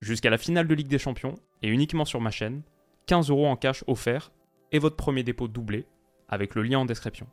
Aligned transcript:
Jusqu'à 0.00 0.30
la 0.30 0.38
finale 0.38 0.68
de 0.68 0.74
Ligue 0.74 0.88
des 0.88 0.98
Champions 0.98 1.34
et 1.60 1.68
uniquement 1.68 2.04
sur 2.04 2.20
ma 2.20 2.30
chaîne, 2.30 2.62
15 3.06 3.30
euros 3.30 3.48
en 3.48 3.56
cash 3.56 3.82
offert 3.88 4.30
et 4.70 4.78
votre 4.78 4.96
premier 4.96 5.24
dépôt 5.24 5.48
doublé 5.48 5.86
avec 6.28 6.54
le 6.54 6.62
lien 6.62 6.78
en 6.78 6.84
description. 6.84 7.26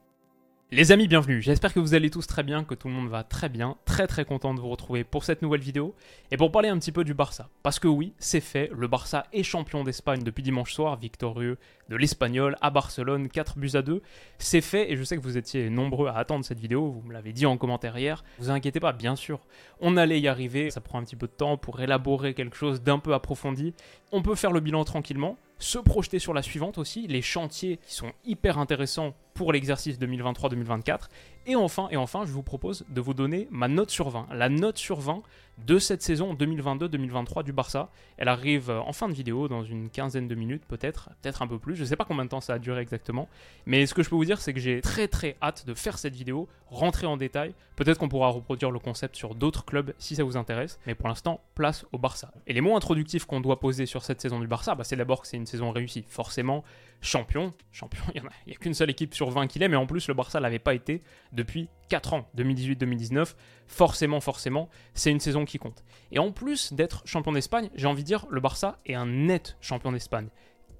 Les 0.71 0.91
amis, 0.91 1.07
bienvenue. 1.07 1.43
J'espère 1.43 1.75
que 1.75 1.79
vous 1.79 1.93
allez 1.93 2.09
tous 2.09 2.25
très 2.25 2.41
bien, 2.41 2.63
que 2.63 2.73
tout 2.73 2.87
le 2.87 2.93
monde 2.95 3.07
va 3.07 3.23
très 3.23 3.49
bien. 3.49 3.77
Très 3.85 4.07
très 4.07 4.25
content 4.25 4.55
de 4.55 4.59
vous 4.59 4.67
retrouver 4.67 5.03
pour 5.03 5.23
cette 5.23 5.43
nouvelle 5.43 5.61
vidéo 5.61 5.93
et 6.31 6.37
pour 6.37 6.51
parler 6.51 6.69
un 6.69 6.79
petit 6.79 6.91
peu 6.91 7.03
du 7.03 7.13
Barça. 7.13 7.49
Parce 7.61 7.77
que 7.77 7.87
oui, 7.87 8.13
c'est 8.17 8.41
fait, 8.41 8.71
le 8.75 8.87
Barça 8.87 9.27
est 9.31 9.43
champion 9.43 9.83
d'Espagne 9.83 10.23
depuis 10.23 10.41
dimanche 10.41 10.73
soir, 10.73 10.97
victorieux 10.97 11.59
de 11.89 11.95
l'Espagnol 11.95 12.55
à 12.61 12.71
Barcelone, 12.71 13.29
4 13.29 13.59
buts 13.59 13.75
à 13.75 13.83
2. 13.83 14.01
C'est 14.39 14.59
fait 14.59 14.91
et 14.91 14.97
je 14.97 15.03
sais 15.03 15.15
que 15.15 15.21
vous 15.21 15.37
étiez 15.37 15.69
nombreux 15.69 16.07
à 16.07 16.17
attendre 16.17 16.43
cette 16.43 16.59
vidéo, 16.59 16.89
vous 16.89 17.07
me 17.07 17.13
l'avez 17.13 17.31
dit 17.31 17.45
en 17.45 17.57
commentaire 17.57 17.95
hier. 17.95 18.23
Vous 18.39 18.49
inquiétez 18.49 18.79
pas, 18.79 18.91
bien 18.91 19.15
sûr, 19.15 19.41
on 19.81 19.97
allait 19.97 20.19
y 20.19 20.27
arriver. 20.27 20.71
Ça 20.71 20.81
prend 20.81 20.97
un 20.97 21.03
petit 21.03 21.15
peu 21.15 21.27
de 21.27 21.31
temps 21.31 21.57
pour 21.57 21.79
élaborer 21.79 22.33
quelque 22.33 22.57
chose 22.57 22.81
d'un 22.81 22.97
peu 22.97 23.13
approfondi. 23.13 23.75
On 24.11 24.23
peut 24.23 24.35
faire 24.35 24.51
le 24.51 24.61
bilan 24.61 24.83
tranquillement 24.83 25.37
se 25.59 25.77
projeter 25.77 26.19
sur 26.19 26.33
la 26.33 26.41
suivante 26.41 26.77
aussi, 26.77 27.07
les 27.07 27.21
chantiers 27.21 27.77
qui 27.77 27.93
sont 27.93 28.11
hyper 28.23 28.57
intéressants 28.57 29.15
pour 29.33 29.53
l'exercice 29.53 29.99
2023-2024. 29.99 31.09
Et 31.47 31.55
enfin, 31.55 31.87
et 31.91 31.97
enfin, 31.97 32.25
je 32.25 32.31
vous 32.31 32.41
propose 32.41 32.85
de 32.89 33.01
vous 33.01 33.13
donner 33.13 33.47
ma 33.51 33.67
note 33.67 33.91
sur 33.91 34.09
20, 34.09 34.27
la 34.31 34.49
note 34.49 34.77
sur 34.77 34.99
20 34.99 35.21
de 35.59 35.79
cette 35.79 36.01
saison 36.01 36.33
2022-2023 36.33 37.43
du 37.43 37.53
Barça. 37.53 37.89
Elle 38.17 38.27
arrive 38.27 38.69
en 38.69 38.91
fin 38.93 39.07
de 39.07 39.13
vidéo, 39.13 39.47
dans 39.47 39.63
une 39.63 39.89
quinzaine 39.89 40.27
de 40.27 40.35
minutes 40.35 40.63
peut-être, 40.67 41.09
peut-être 41.21 41.41
un 41.43 41.47
peu 41.47 41.59
plus, 41.59 41.75
je 41.75 41.81
ne 41.81 41.85
sais 41.85 41.95
pas 41.95 42.03
combien 42.03 42.25
de 42.25 42.29
temps 42.29 42.41
ça 42.41 42.55
a 42.55 42.59
duré 42.59 42.81
exactement, 42.81 43.29
mais 43.65 43.85
ce 43.85 43.93
que 43.93 44.03
je 44.03 44.09
peux 44.09 44.15
vous 44.15 44.25
dire 44.25 44.41
c'est 44.41 44.53
que 44.53 44.59
j'ai 44.59 44.81
très 44.81 45.07
très 45.07 45.37
hâte 45.41 45.65
de 45.65 45.73
faire 45.73 45.97
cette 45.97 46.15
vidéo, 46.15 46.49
rentrer 46.69 47.05
en 47.05 47.15
détail, 47.15 47.53
peut-être 47.75 47.99
qu'on 47.99 48.09
pourra 48.09 48.29
reproduire 48.29 48.71
le 48.71 48.79
concept 48.79 49.15
sur 49.15 49.35
d'autres 49.35 49.65
clubs 49.65 49.93
si 49.97 50.15
ça 50.15 50.23
vous 50.23 50.37
intéresse, 50.37 50.79
mais 50.87 50.95
pour 50.95 51.07
l'instant, 51.07 51.41
place 51.53 51.85
au 51.91 51.97
Barça. 51.97 52.31
Et 52.47 52.53
les 52.53 52.61
mots 52.61 52.75
introductifs 52.75 53.25
qu'on 53.25 53.39
doit 53.39 53.59
poser 53.59 53.85
sur 53.85 54.03
cette 54.03 54.19
saison 54.19 54.39
du 54.39 54.47
Barça, 54.47 54.75
bah, 54.75 54.83
c'est 54.83 54.95
d'abord 54.95 55.21
que 55.21 55.27
c'est 55.27 55.37
une 55.37 55.45
saison 55.45 55.71
réussie, 55.71 56.05
forcément, 56.07 56.63
champion, 57.01 57.53
champion, 57.71 58.03
il 58.15 58.21
n'y 58.47 58.53
a, 58.53 58.55
qu'une 58.55 58.73
seule 58.73 58.89
équipe 58.89 59.13
sur 59.13 59.29
20 59.29 59.47
qui 59.47 59.59
l'est, 59.59 59.67
mais 59.67 59.75
en 59.75 59.85
plus 59.85 60.07
le 60.07 60.13
Barça 60.13 60.39
l'avait 60.39 60.59
pas 60.59 60.73
été 60.73 61.01
depuis 61.31 61.69
4 61.89 62.13
ans, 62.13 62.29
2018-2019, 62.37 63.35
forcément, 63.67 64.19
forcément, 64.19 64.69
c'est 64.93 65.11
une 65.11 65.19
saison 65.19 65.45
qui 65.45 65.57
compte. 65.57 65.83
Et 66.11 66.19
en 66.19 66.31
plus 66.31 66.73
d'être 66.73 67.03
champion 67.05 67.31
d'Espagne, 67.31 67.69
j'ai 67.75 67.87
envie 67.87 68.03
de 68.03 68.07
dire, 68.07 68.25
le 68.29 68.41
Barça 68.41 68.79
est 68.85 68.95
un 68.95 69.05
net 69.05 69.57
champion 69.61 69.91
d'Espagne. 69.91 70.29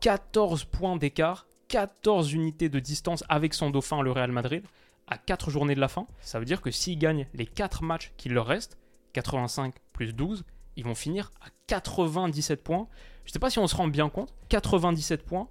14 0.02 0.66
points 0.66 0.98
d'écart, 0.98 1.48
14 1.70 2.34
unités 2.34 2.70
de 2.70 2.80
distance 2.80 3.24
avec 3.30 3.54
son 3.54 3.70
dauphin, 3.70 4.02
le 4.02 4.12
Real 4.12 4.32
Madrid, 4.32 4.64
à 5.08 5.18
4 5.18 5.50
journées 5.50 5.76
de 5.76 5.80
la 5.80 5.88
fin. 5.88 6.08
Ça 6.20 6.40
veut 6.40 6.46
dire 6.46 6.62
que 6.62 6.72
s'ils 6.72 6.98
gagnent 6.98 7.28
les 7.34 7.46
4 7.46 7.84
matchs 7.84 8.12
qu'il 8.18 8.34
leur 8.34 8.48
reste, 8.48 8.78
85 9.14 9.74
plus 9.94 10.14
12, 10.14 10.44
ils 10.76 10.84
vont 10.84 10.96
finir 10.96 11.32
à 11.42 11.48
97 11.68 12.64
points. 12.64 12.88
Je 13.24 13.30
ne 13.30 13.34
sais 13.34 13.40
pas 13.40 13.50
si 13.50 13.60
on 13.60 13.68
se 13.68 13.76
rend 13.76 13.88
bien 13.88 14.10
compte, 14.10 14.34
97 14.50 15.24
points, 15.24 15.48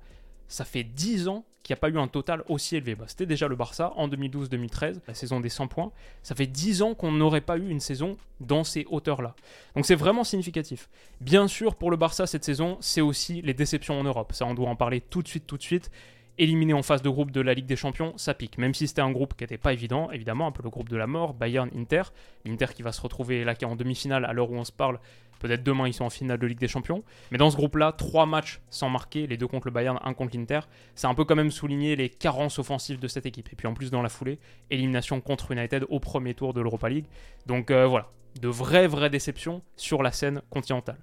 ça 0.49 0.65
fait 0.65 0.85
10 0.85 1.29
ans 1.29 1.45
qu'il 1.65 1.73
n'y 1.73 1.79
a 1.79 1.81
pas 1.81 1.89
eu 1.89 1.99
un 1.99 2.09
total 2.09 2.45
aussi 2.49 2.77
élevé. 2.77 2.95
Bah, 2.95 3.07
c'était 3.09 3.27
déjà 3.27 3.49
le 3.49 3.57
Barça 3.57 3.93
en 3.97 4.07
2012-2013, 4.09 5.01
la 5.09 5.15
saison 5.15 5.41
des 5.41 5.49
100 5.49 5.67
points. 5.67 5.93
Ça 6.23 6.35
fait 6.35 6.47
10 6.47 6.83
ans 6.83 6.95
qu'on 6.95 7.11
n'aurait 7.11 7.41
pas 7.41 7.57
eu 7.57 7.69
une 7.69 7.81
saison 7.81 8.17
dans 8.41 8.65
ces 8.65 8.87
hauteurs-là. 8.91 9.35
Donc 9.75 9.87
c'est 9.87 9.95
vraiment 9.95 10.25
significatif. 10.25 10.91
Bien 11.23 11.49
sûr, 11.49 11.75
pour 11.75 11.91
le 11.91 11.97
Barça, 11.97 12.27
cette 12.27 12.45
saison, 12.45 12.77
c'est 12.81 13.01
aussi 13.01 13.41
les 13.41 13.55
déceptions 13.55 13.99
en 13.99 14.05
Europe. 14.05 14.33
Ça, 14.35 14.45
on 14.45 14.55
doit 14.55 14.69
en 14.69 14.77
parler 14.77 15.01
tout 15.01 15.23
de 15.23 15.29
suite, 15.29 15.47
tout 15.47 15.57
de 15.57 15.63
suite. 15.63 15.91
Éliminé 16.37 16.75
en 16.75 16.83
phase 16.83 17.01
de 17.01 17.09
groupe 17.09 17.31
de 17.31 17.41
la 17.41 17.55
Ligue 17.55 17.67
des 17.67 17.77
Champions, 17.77 18.13
ça 18.17 18.35
pique. 18.35 18.59
Même 18.59 18.75
si 18.75 18.89
c'était 18.89 19.01
un 19.01 19.13
groupe 19.13 19.35
qui 19.35 19.45
n'était 19.45 19.57
pas 19.57 19.73
évident, 19.73 20.11
évidemment, 20.11 20.49
un 20.49 20.53
peu 20.53 20.65
le 20.65 20.71
groupe 20.71 20.89
de 20.89 20.97
la 20.97 21.07
mort, 21.07 21.33
Bayern, 21.33 21.71
Inter. 21.77 22.03
L'Inter 22.45 22.67
qui 22.75 22.83
va 22.83 22.93
se 22.93 23.01
retrouver 23.01 23.45
là, 23.45 23.55
qui 23.55 23.65
est 23.65 23.69
en 23.69 23.77
demi-finale 23.77 24.25
à 24.25 24.33
l'heure 24.33 24.51
où 24.51 24.57
on 24.57 24.65
se 24.65 24.73
parle, 24.73 24.99
Peut-être 25.45 25.63
demain, 25.63 25.87
ils 25.87 25.93
sont 25.93 26.07
en 26.07 26.11
finale 26.11 26.39
de 26.39 26.47
Ligue 26.47 26.59
des 26.59 26.69
Champions. 26.69 27.05
Mais 27.31 27.37
dans 27.37 27.51
ce 27.51 27.57
groupe-là, 27.57 27.93
trois 27.93 28.25
matchs 28.25 28.63
sans 28.71 28.89
marquer, 28.89 29.27
les 29.27 29.37
deux 29.37 29.47
contre 29.47 29.67
le 29.67 29.73
Bayern, 29.73 29.99
un 30.03 30.15
contre 30.15 30.39
l'Inter. 30.39 30.61
C'est 30.95 31.07
un 31.07 31.15
peu 31.15 31.27
quand 31.27 31.37
même 31.37 31.51
souligner 31.51 31.97
les 31.97 32.09
carences 32.09 32.59
offensives 32.59 32.99
de 32.99 33.09
cette 33.09 33.27
équipe. 33.27 33.53
Et 33.53 33.55
puis 33.55 33.69
en 33.69 33.75
plus, 33.75 33.91
dans 33.91 34.01
la 34.01 34.09
foulée, 34.09 34.39
élimination 34.71 35.21
contre 35.21 35.53
United 35.53 35.85
au 35.91 36.01
premier 36.01 36.33
tour 36.33 36.55
de 36.55 36.63
l'Europa 36.63 36.89
League. 36.89 37.05
Donc 37.45 37.71
euh, 37.71 37.87
voilà, 37.87 38.09
de 38.41 38.49
vraies, 38.49 38.87
vraies 38.87 39.11
déceptions 39.11 39.61
sur 39.77 40.03
la 40.03 40.13
scène 40.13 40.41
continentale. 40.49 40.97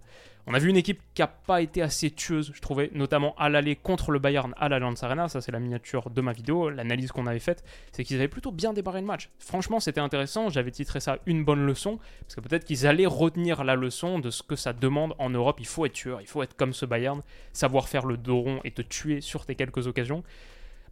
On 0.47 0.53
a 0.53 0.59
vu 0.59 0.69
une 0.69 0.77
équipe 0.77 1.01
qui 1.13 1.21
n'a 1.21 1.27
pas 1.27 1.61
été 1.61 1.81
assez 1.81 2.09
tueuse, 2.09 2.51
je 2.55 2.61
trouvais, 2.61 2.89
notamment 2.93 3.35
à 3.37 3.47
l'aller 3.47 3.75
contre 3.75 4.11
le 4.11 4.17
Bayern 4.17 4.53
à 4.57 4.69
l'Allianz 4.69 5.03
Arena. 5.03 5.27
Ça, 5.27 5.39
c'est 5.39 5.51
la 5.51 5.59
miniature 5.59 6.09
de 6.09 6.19
ma 6.21 6.33
vidéo. 6.33 6.69
L'analyse 6.69 7.11
qu'on 7.11 7.27
avait 7.27 7.39
faite, 7.39 7.63
c'est 7.91 8.03
qu'ils 8.03 8.17
avaient 8.17 8.27
plutôt 8.27 8.51
bien 8.51 8.73
débarré 8.73 9.01
le 9.01 9.07
match. 9.07 9.29
Franchement, 9.37 9.79
c'était 9.79 9.99
intéressant. 9.99 10.49
J'avais 10.49 10.71
titré 10.71 10.99
ça 10.99 11.19
une 11.27 11.43
bonne 11.43 11.63
leçon, 11.63 11.99
parce 12.21 12.35
que 12.35 12.41
peut-être 12.41 12.65
qu'ils 12.65 12.87
allaient 12.87 13.05
retenir 13.05 13.63
la 13.63 13.75
leçon 13.75 14.17
de 14.17 14.30
ce 14.31 14.43
que 14.43 14.55
ça 14.55 14.73
demande 14.73 15.13
en 15.19 15.29
Europe. 15.29 15.57
Il 15.59 15.67
faut 15.67 15.85
être 15.85 15.93
tueur, 15.93 16.21
il 16.21 16.27
faut 16.27 16.41
être 16.43 16.55
comme 16.55 16.73
ce 16.73 16.85
Bayern, 16.85 17.21
savoir 17.53 17.87
faire 17.87 18.05
le 18.05 18.17
dos 18.17 18.41
rond 18.41 18.59
et 18.63 18.71
te 18.71 18.81
tuer 18.81 19.21
sur 19.21 19.45
tes 19.45 19.55
quelques 19.55 19.87
occasions. 19.87 20.23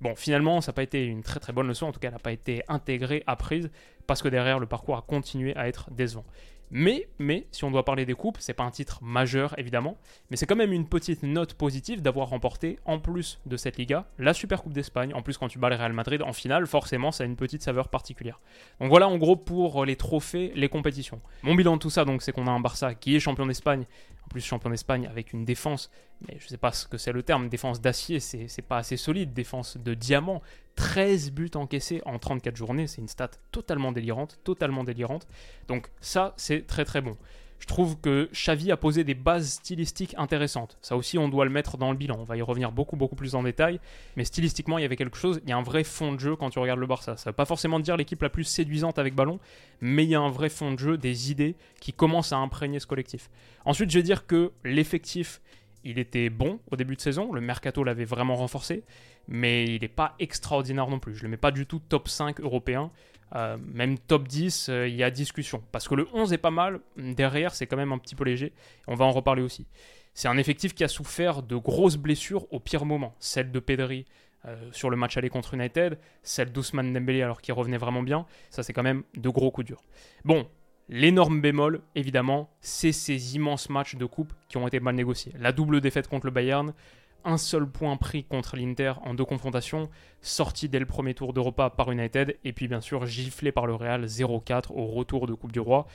Bon, 0.01 0.15
finalement, 0.15 0.61
ça 0.61 0.71
n'a 0.71 0.75
pas 0.75 0.83
été 0.83 1.03
une 1.03 1.23
très 1.23 1.39
très 1.39 1.51
bonne 1.51 1.67
leçon, 1.67 1.87
en 1.87 1.91
tout 1.91 1.99
cas, 1.99 2.07
elle 2.07 2.13
n'a 2.13 2.19
pas 2.19 2.31
été 2.31 2.63
intégrée, 2.67 3.23
apprise, 3.27 3.69
parce 4.07 4.21
que 4.21 4.29
derrière, 4.29 4.59
le 4.59 4.65
parcours 4.65 4.95
a 4.97 5.01
continué 5.01 5.55
à 5.55 5.67
être 5.67 5.91
décevant. 5.91 6.25
Mais, 6.71 7.07
mais, 7.17 7.47
si 7.51 7.63
on 7.63 7.71
doit 7.71 7.83
parler 7.83 8.05
des 8.05 8.13
coupes, 8.13 8.37
c'est 8.39 8.53
pas 8.53 8.63
un 8.63 8.71
titre 8.71 8.99
majeur 9.03 9.57
évidemment, 9.57 9.97
mais 10.29 10.37
c'est 10.37 10.45
quand 10.45 10.55
même 10.55 10.71
une 10.71 10.87
petite 10.87 11.23
note 11.23 11.55
positive 11.55 12.01
d'avoir 12.01 12.29
remporté, 12.29 12.79
en 12.85 12.99
plus 12.99 13.39
de 13.45 13.57
cette 13.57 13.77
Liga, 13.77 14.05
la 14.19 14.33
Super 14.33 14.61
Coupe 14.61 14.73
d'Espagne. 14.73 15.13
En 15.13 15.21
plus, 15.21 15.37
quand 15.37 15.47
tu 15.47 15.57
bats 15.57 15.69
le 15.69 15.75
Real 15.75 15.93
Madrid 15.93 16.21
en 16.21 16.33
finale, 16.33 16.67
forcément, 16.67 17.11
ça 17.11 17.23
a 17.23 17.27
une 17.27 17.35
petite 17.35 17.63
saveur 17.63 17.87
particulière. 17.87 18.39
Donc 18.79 18.89
voilà, 18.89 19.07
en 19.07 19.17
gros, 19.17 19.35
pour 19.35 19.85
les 19.85 19.95
trophées, 19.95 20.51
les 20.55 20.69
compétitions. 20.69 21.21
Mon 21.43 21.55
bilan 21.55 21.73
de 21.73 21.79
tout 21.79 21.89
ça, 21.89 22.05
donc, 22.05 22.21
c'est 22.21 22.31
qu'on 22.31 22.47
a 22.47 22.51
un 22.51 22.59
Barça 22.59 22.93
qui 22.93 23.15
est 23.15 23.19
champion 23.19 23.45
d'Espagne, 23.45 23.85
plus 24.29 24.41
champion 24.41 24.69
d'Espagne 24.69 25.07
avec 25.07 25.33
une 25.33 25.43
défense, 25.43 25.89
mais 26.27 26.37
je 26.39 26.47
sais 26.47 26.57
pas 26.57 26.71
ce 26.71 26.87
que 26.87 26.97
c'est 26.97 27.11
le 27.11 27.23
terme, 27.23 27.49
défense 27.49 27.81
d'acier, 27.81 28.19
c'est 28.19 28.61
pas 28.61 28.77
assez 28.77 28.95
solide, 28.97 29.33
défense 29.33 29.77
de 29.77 29.93
diamant. 29.93 30.41
13 30.75 31.31
buts 31.31 31.51
encaissés 31.55 32.01
en 32.05 32.19
34 32.19 32.55
journées, 32.55 32.87
c'est 32.87 33.01
une 33.01 33.09
stat 33.09 33.31
totalement 33.51 33.91
délirante, 33.91 34.39
totalement 34.45 34.85
délirante. 34.85 35.27
Donc 35.67 35.89
ça, 35.99 36.33
c'est 36.37 36.65
très 36.65 36.85
très 36.85 37.01
bon. 37.01 37.17
Je 37.59 37.67
trouve 37.67 37.99
que 37.99 38.29
Xavi 38.33 38.71
a 38.71 38.77
posé 38.77 39.03
des 39.03 39.13
bases 39.13 39.49
stylistiques 39.49 40.15
intéressantes. 40.17 40.77
Ça 40.81 40.95
aussi, 40.95 41.17
on 41.17 41.27
doit 41.27 41.45
le 41.45 41.51
mettre 41.51 41.77
dans 41.77 41.91
le 41.91 41.97
bilan. 41.97 42.17
On 42.19 42.23
va 42.23 42.37
y 42.37 42.41
revenir 42.41 42.71
beaucoup 42.71 42.95
beaucoup 42.95 43.15
plus 43.15 43.35
en 43.35 43.43
détail. 43.43 43.79
Mais 44.15 44.23
stylistiquement, 44.23 44.77
il 44.77 44.81
y 44.81 44.85
avait 44.85 44.95
quelque 44.95 45.17
chose. 45.17 45.41
Il 45.43 45.49
y 45.49 45.53
a 45.53 45.57
un 45.57 45.63
vrai 45.63 45.83
fond 45.83 46.13
de 46.13 46.19
jeu 46.19 46.35
quand 46.35 46.49
tu 46.49 46.59
regardes 46.59 46.79
le 46.79 46.87
Barça. 46.87 47.17
Ça 47.17 47.29
ne 47.29 47.31
veut 47.31 47.35
pas 47.35 47.45
forcément 47.45 47.79
dire 47.79 47.97
l'équipe 47.97 48.21
la 48.21 48.29
plus 48.29 48.45
séduisante 48.45 48.97
avec 48.97 49.13
ballon, 49.13 49.39
mais 49.81 50.05
il 50.05 50.09
y 50.09 50.15
a 50.15 50.21
un 50.21 50.31
vrai 50.31 50.49
fond 50.49 50.71
de 50.71 50.79
jeu, 50.79 50.97
des 50.97 51.31
idées 51.31 51.55
qui 51.79 51.93
commencent 51.93 52.33
à 52.33 52.37
imprégner 52.37 52.79
ce 52.79 52.87
collectif. 52.87 53.29
Ensuite, 53.65 53.91
je 53.91 53.99
vais 53.99 54.03
dire 54.03 54.25
que 54.25 54.51
l'effectif 54.63 55.41
il 55.83 55.99
était 55.99 56.29
bon 56.29 56.59
au 56.71 56.75
début 56.75 56.95
de 56.95 57.01
saison, 57.01 57.31
le 57.31 57.41
mercato 57.41 57.83
l'avait 57.83 58.05
vraiment 58.05 58.35
renforcé, 58.35 58.83
mais 59.27 59.65
il 59.65 59.81
n'est 59.81 59.87
pas 59.87 60.15
extraordinaire 60.19 60.87
non 60.87 60.99
plus. 60.99 61.15
Je 61.15 61.21
ne 61.21 61.23
le 61.23 61.29
mets 61.31 61.37
pas 61.37 61.51
du 61.51 61.65
tout 61.65 61.79
top 61.79 62.09
5 62.09 62.41
européen, 62.41 62.91
euh, 63.35 63.57
même 63.73 63.97
top 63.97 64.27
10, 64.27 64.69
euh, 64.69 64.87
il 64.87 64.95
y 64.95 65.03
a 65.03 65.11
discussion. 65.11 65.63
Parce 65.71 65.87
que 65.87 65.95
le 65.95 66.07
11 66.13 66.33
est 66.33 66.37
pas 66.37 66.51
mal, 66.51 66.79
derrière 66.97 67.53
c'est 67.53 67.67
quand 67.67 67.77
même 67.77 67.91
un 67.91 67.97
petit 67.97 68.15
peu 68.15 68.23
léger, 68.23 68.53
on 68.87 68.95
va 68.95 69.05
en 69.05 69.11
reparler 69.11 69.41
aussi. 69.41 69.67
C'est 70.13 70.27
un 70.27 70.37
effectif 70.37 70.73
qui 70.73 70.83
a 70.83 70.87
souffert 70.87 71.43
de 71.43 71.55
grosses 71.55 71.97
blessures 71.97 72.51
au 72.51 72.59
pire 72.59 72.85
moment, 72.85 73.15
celle 73.19 73.51
de 73.51 73.59
Pedri 73.59 74.05
euh, 74.45 74.57
sur 74.71 74.89
le 74.89 74.97
match 74.97 75.17
aller 75.17 75.29
contre 75.29 75.53
United, 75.53 75.99
celle 76.23 76.51
d'Ousmane 76.51 76.93
Dembélé 76.93 77.21
alors 77.21 77.41
qu'il 77.41 77.53
revenait 77.53 77.77
vraiment 77.77 78.03
bien, 78.03 78.25
ça 78.49 78.63
c'est 78.63 78.73
quand 78.73 78.83
même 78.83 79.03
de 79.15 79.29
gros 79.29 79.51
coups 79.51 79.67
durs. 79.67 79.83
Bon, 80.25 80.47
L'énorme 80.91 81.39
bémol, 81.39 81.81
évidemment, 81.93 82.49
c'est 82.61 82.91
ces 82.91 83.35
immenses 83.35 83.69
matchs 83.69 83.95
de 83.95 84.05
coupe 84.05 84.33
qui 84.47 84.57
ont 84.57 84.67
été 84.67 84.79
mal 84.79 84.95
négociés. 84.95 85.31
La 85.37 85.51
double 85.51 85.81
défaite 85.81 86.07
contre 86.07 86.25
le 86.25 86.31
Bayern, 86.31 86.73
un 87.25 87.37
seul 87.37 87.67
point 87.67 87.95
pris 87.97 88.23
contre 88.23 88.55
l'Inter 88.55 88.93
en 89.03 89.13
deux 89.13 89.25
confrontations, 89.25 89.89
sorti 90.21 90.69
dès 90.69 90.79
le 90.79 90.85
premier 90.85 91.13
tour 91.13 91.33
d'Europa 91.33 91.69
par 91.69 91.91
United, 91.91 92.37
et 92.43 92.53
puis 92.53 92.67
bien 92.67 92.81
sûr 92.81 93.05
giflé 93.05 93.51
par 93.51 93.67
le 93.67 93.75
Real 93.75 94.05
0-4 94.05 94.71
au 94.71 94.87
retour 94.87 95.27
de 95.27 95.33
Coupe 95.33 95.51
du 95.51 95.59
Roi. 95.59 95.87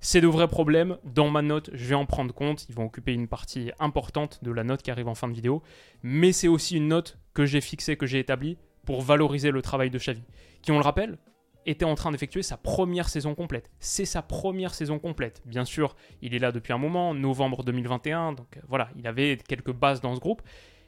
C'est 0.00 0.20
de 0.20 0.26
vrais 0.26 0.48
problèmes. 0.48 0.98
Dans 1.04 1.30
ma 1.30 1.40
note, 1.40 1.70
je 1.72 1.86
vais 1.86 1.94
en 1.94 2.04
prendre 2.04 2.34
compte. 2.34 2.66
Ils 2.68 2.74
vont 2.74 2.84
occuper 2.84 3.14
une 3.14 3.26
partie 3.26 3.70
importante 3.78 4.38
de 4.42 4.50
la 4.50 4.62
note 4.62 4.82
qui 4.82 4.90
arrive 4.90 5.08
en 5.08 5.14
fin 5.14 5.28
de 5.28 5.32
vidéo. 5.32 5.62
Mais 6.02 6.32
c'est 6.32 6.48
aussi 6.48 6.76
une 6.76 6.88
note 6.88 7.18
que 7.32 7.46
j'ai 7.46 7.62
fixée, 7.62 7.96
que 7.96 8.04
j'ai 8.04 8.18
établie 8.18 8.58
pour 8.84 9.00
valoriser 9.00 9.50
le 9.50 9.62
travail 9.62 9.88
de 9.88 9.98
Xavi, 9.98 10.22
qui, 10.60 10.72
on 10.72 10.78
le 10.78 10.84
rappelle, 10.84 11.16
était 11.66 11.84
en 11.84 11.94
train 11.94 12.12
d'effectuer 12.12 12.42
sa 12.42 12.56
première 12.56 13.08
saison 13.08 13.34
complète. 13.34 13.70
C'est 13.80 14.04
sa 14.04 14.22
première 14.22 14.74
saison 14.74 14.98
complète. 14.98 15.42
Bien 15.44 15.64
sûr, 15.64 15.96
il 16.22 16.34
est 16.34 16.38
là 16.38 16.52
depuis 16.52 16.72
un 16.72 16.78
moment, 16.78 17.14
novembre 17.14 17.64
2021, 17.64 18.32
donc 18.32 18.56
euh, 18.56 18.60
voilà, 18.68 18.90
il 18.96 19.06
avait 19.06 19.38
quelques 19.48 19.72
bases 19.72 20.00
dans 20.00 20.14
ce 20.14 20.20
groupe, 20.20 20.42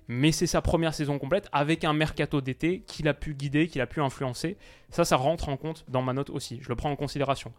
mais 0.08 0.32
c'est 0.32 0.46
sa 0.46 0.62
première 0.62 0.94
saison 0.94 1.18
complète 1.18 1.48
avec 1.52 1.84
un 1.84 1.92
mercato 1.92 2.40
d'été 2.40 2.82
qu'il 2.86 3.08
a 3.08 3.14
pu 3.14 3.34
guider, 3.34 3.68
qu'il 3.68 3.80
a 3.80 3.86
pu 3.86 4.00
influencer. 4.00 4.56
Ça, 4.90 5.04
ça 5.04 5.16
rentre 5.16 5.48
en 5.48 5.56
compte 5.56 5.84
dans 5.88 6.02
ma 6.02 6.12
note 6.12 6.30
aussi. 6.30 6.58
Je 6.62 6.68
le 6.68 6.76
prends 6.76 6.90
en 6.90 6.96
considération. 6.96 7.52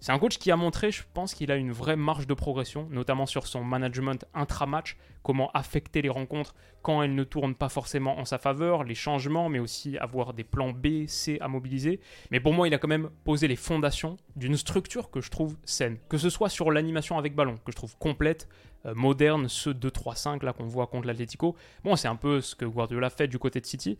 C'est 0.00 0.12
un 0.12 0.18
coach 0.18 0.36
qui 0.36 0.50
a 0.50 0.56
montré, 0.56 0.90
je 0.90 1.02
pense, 1.14 1.34
qu'il 1.34 1.50
a 1.50 1.56
une 1.56 1.72
vraie 1.72 1.96
marge 1.96 2.26
de 2.26 2.34
progression, 2.34 2.86
notamment 2.90 3.24
sur 3.24 3.46
son 3.46 3.64
management 3.64 4.26
intra-match, 4.34 4.96
comment 5.22 5.50
affecter 5.52 6.02
les 6.02 6.10
rencontres 6.10 6.54
quand 6.82 7.02
elles 7.02 7.14
ne 7.14 7.24
tournent 7.24 7.54
pas 7.54 7.70
forcément 7.70 8.18
en 8.18 8.26
sa 8.26 8.36
faveur, 8.36 8.84
les 8.84 8.94
changements, 8.94 9.48
mais 9.48 9.58
aussi 9.58 9.96
avoir 9.96 10.34
des 10.34 10.44
plans 10.44 10.72
B, 10.72 11.06
C 11.06 11.38
à 11.40 11.48
mobiliser. 11.48 12.00
Mais 12.30 12.40
pour 12.40 12.52
moi, 12.52 12.68
il 12.68 12.74
a 12.74 12.78
quand 12.78 12.88
même 12.88 13.08
posé 13.24 13.48
les 13.48 13.56
fondations 13.56 14.18
d'une 14.36 14.58
structure 14.58 15.10
que 15.10 15.22
je 15.22 15.30
trouve 15.30 15.56
saine, 15.64 15.96
que 16.10 16.18
ce 16.18 16.28
soit 16.28 16.50
sur 16.50 16.70
l'animation 16.70 17.16
avec 17.16 17.34
ballon, 17.34 17.56
que 17.64 17.72
je 17.72 17.76
trouve 17.76 17.96
complète, 17.96 18.48
euh, 18.84 18.94
moderne, 18.94 19.48
ce 19.48 19.70
2-3-5 19.70 20.44
là 20.44 20.52
qu'on 20.52 20.66
voit 20.66 20.86
contre 20.86 21.06
l'Atletico. 21.06 21.56
Bon, 21.82 21.96
c'est 21.96 22.08
un 22.08 22.16
peu 22.16 22.42
ce 22.42 22.54
que 22.54 22.66
Guardiola 22.66 23.08
fait 23.08 23.28
du 23.28 23.38
côté 23.38 23.62
de 23.62 23.66
City, 23.66 23.98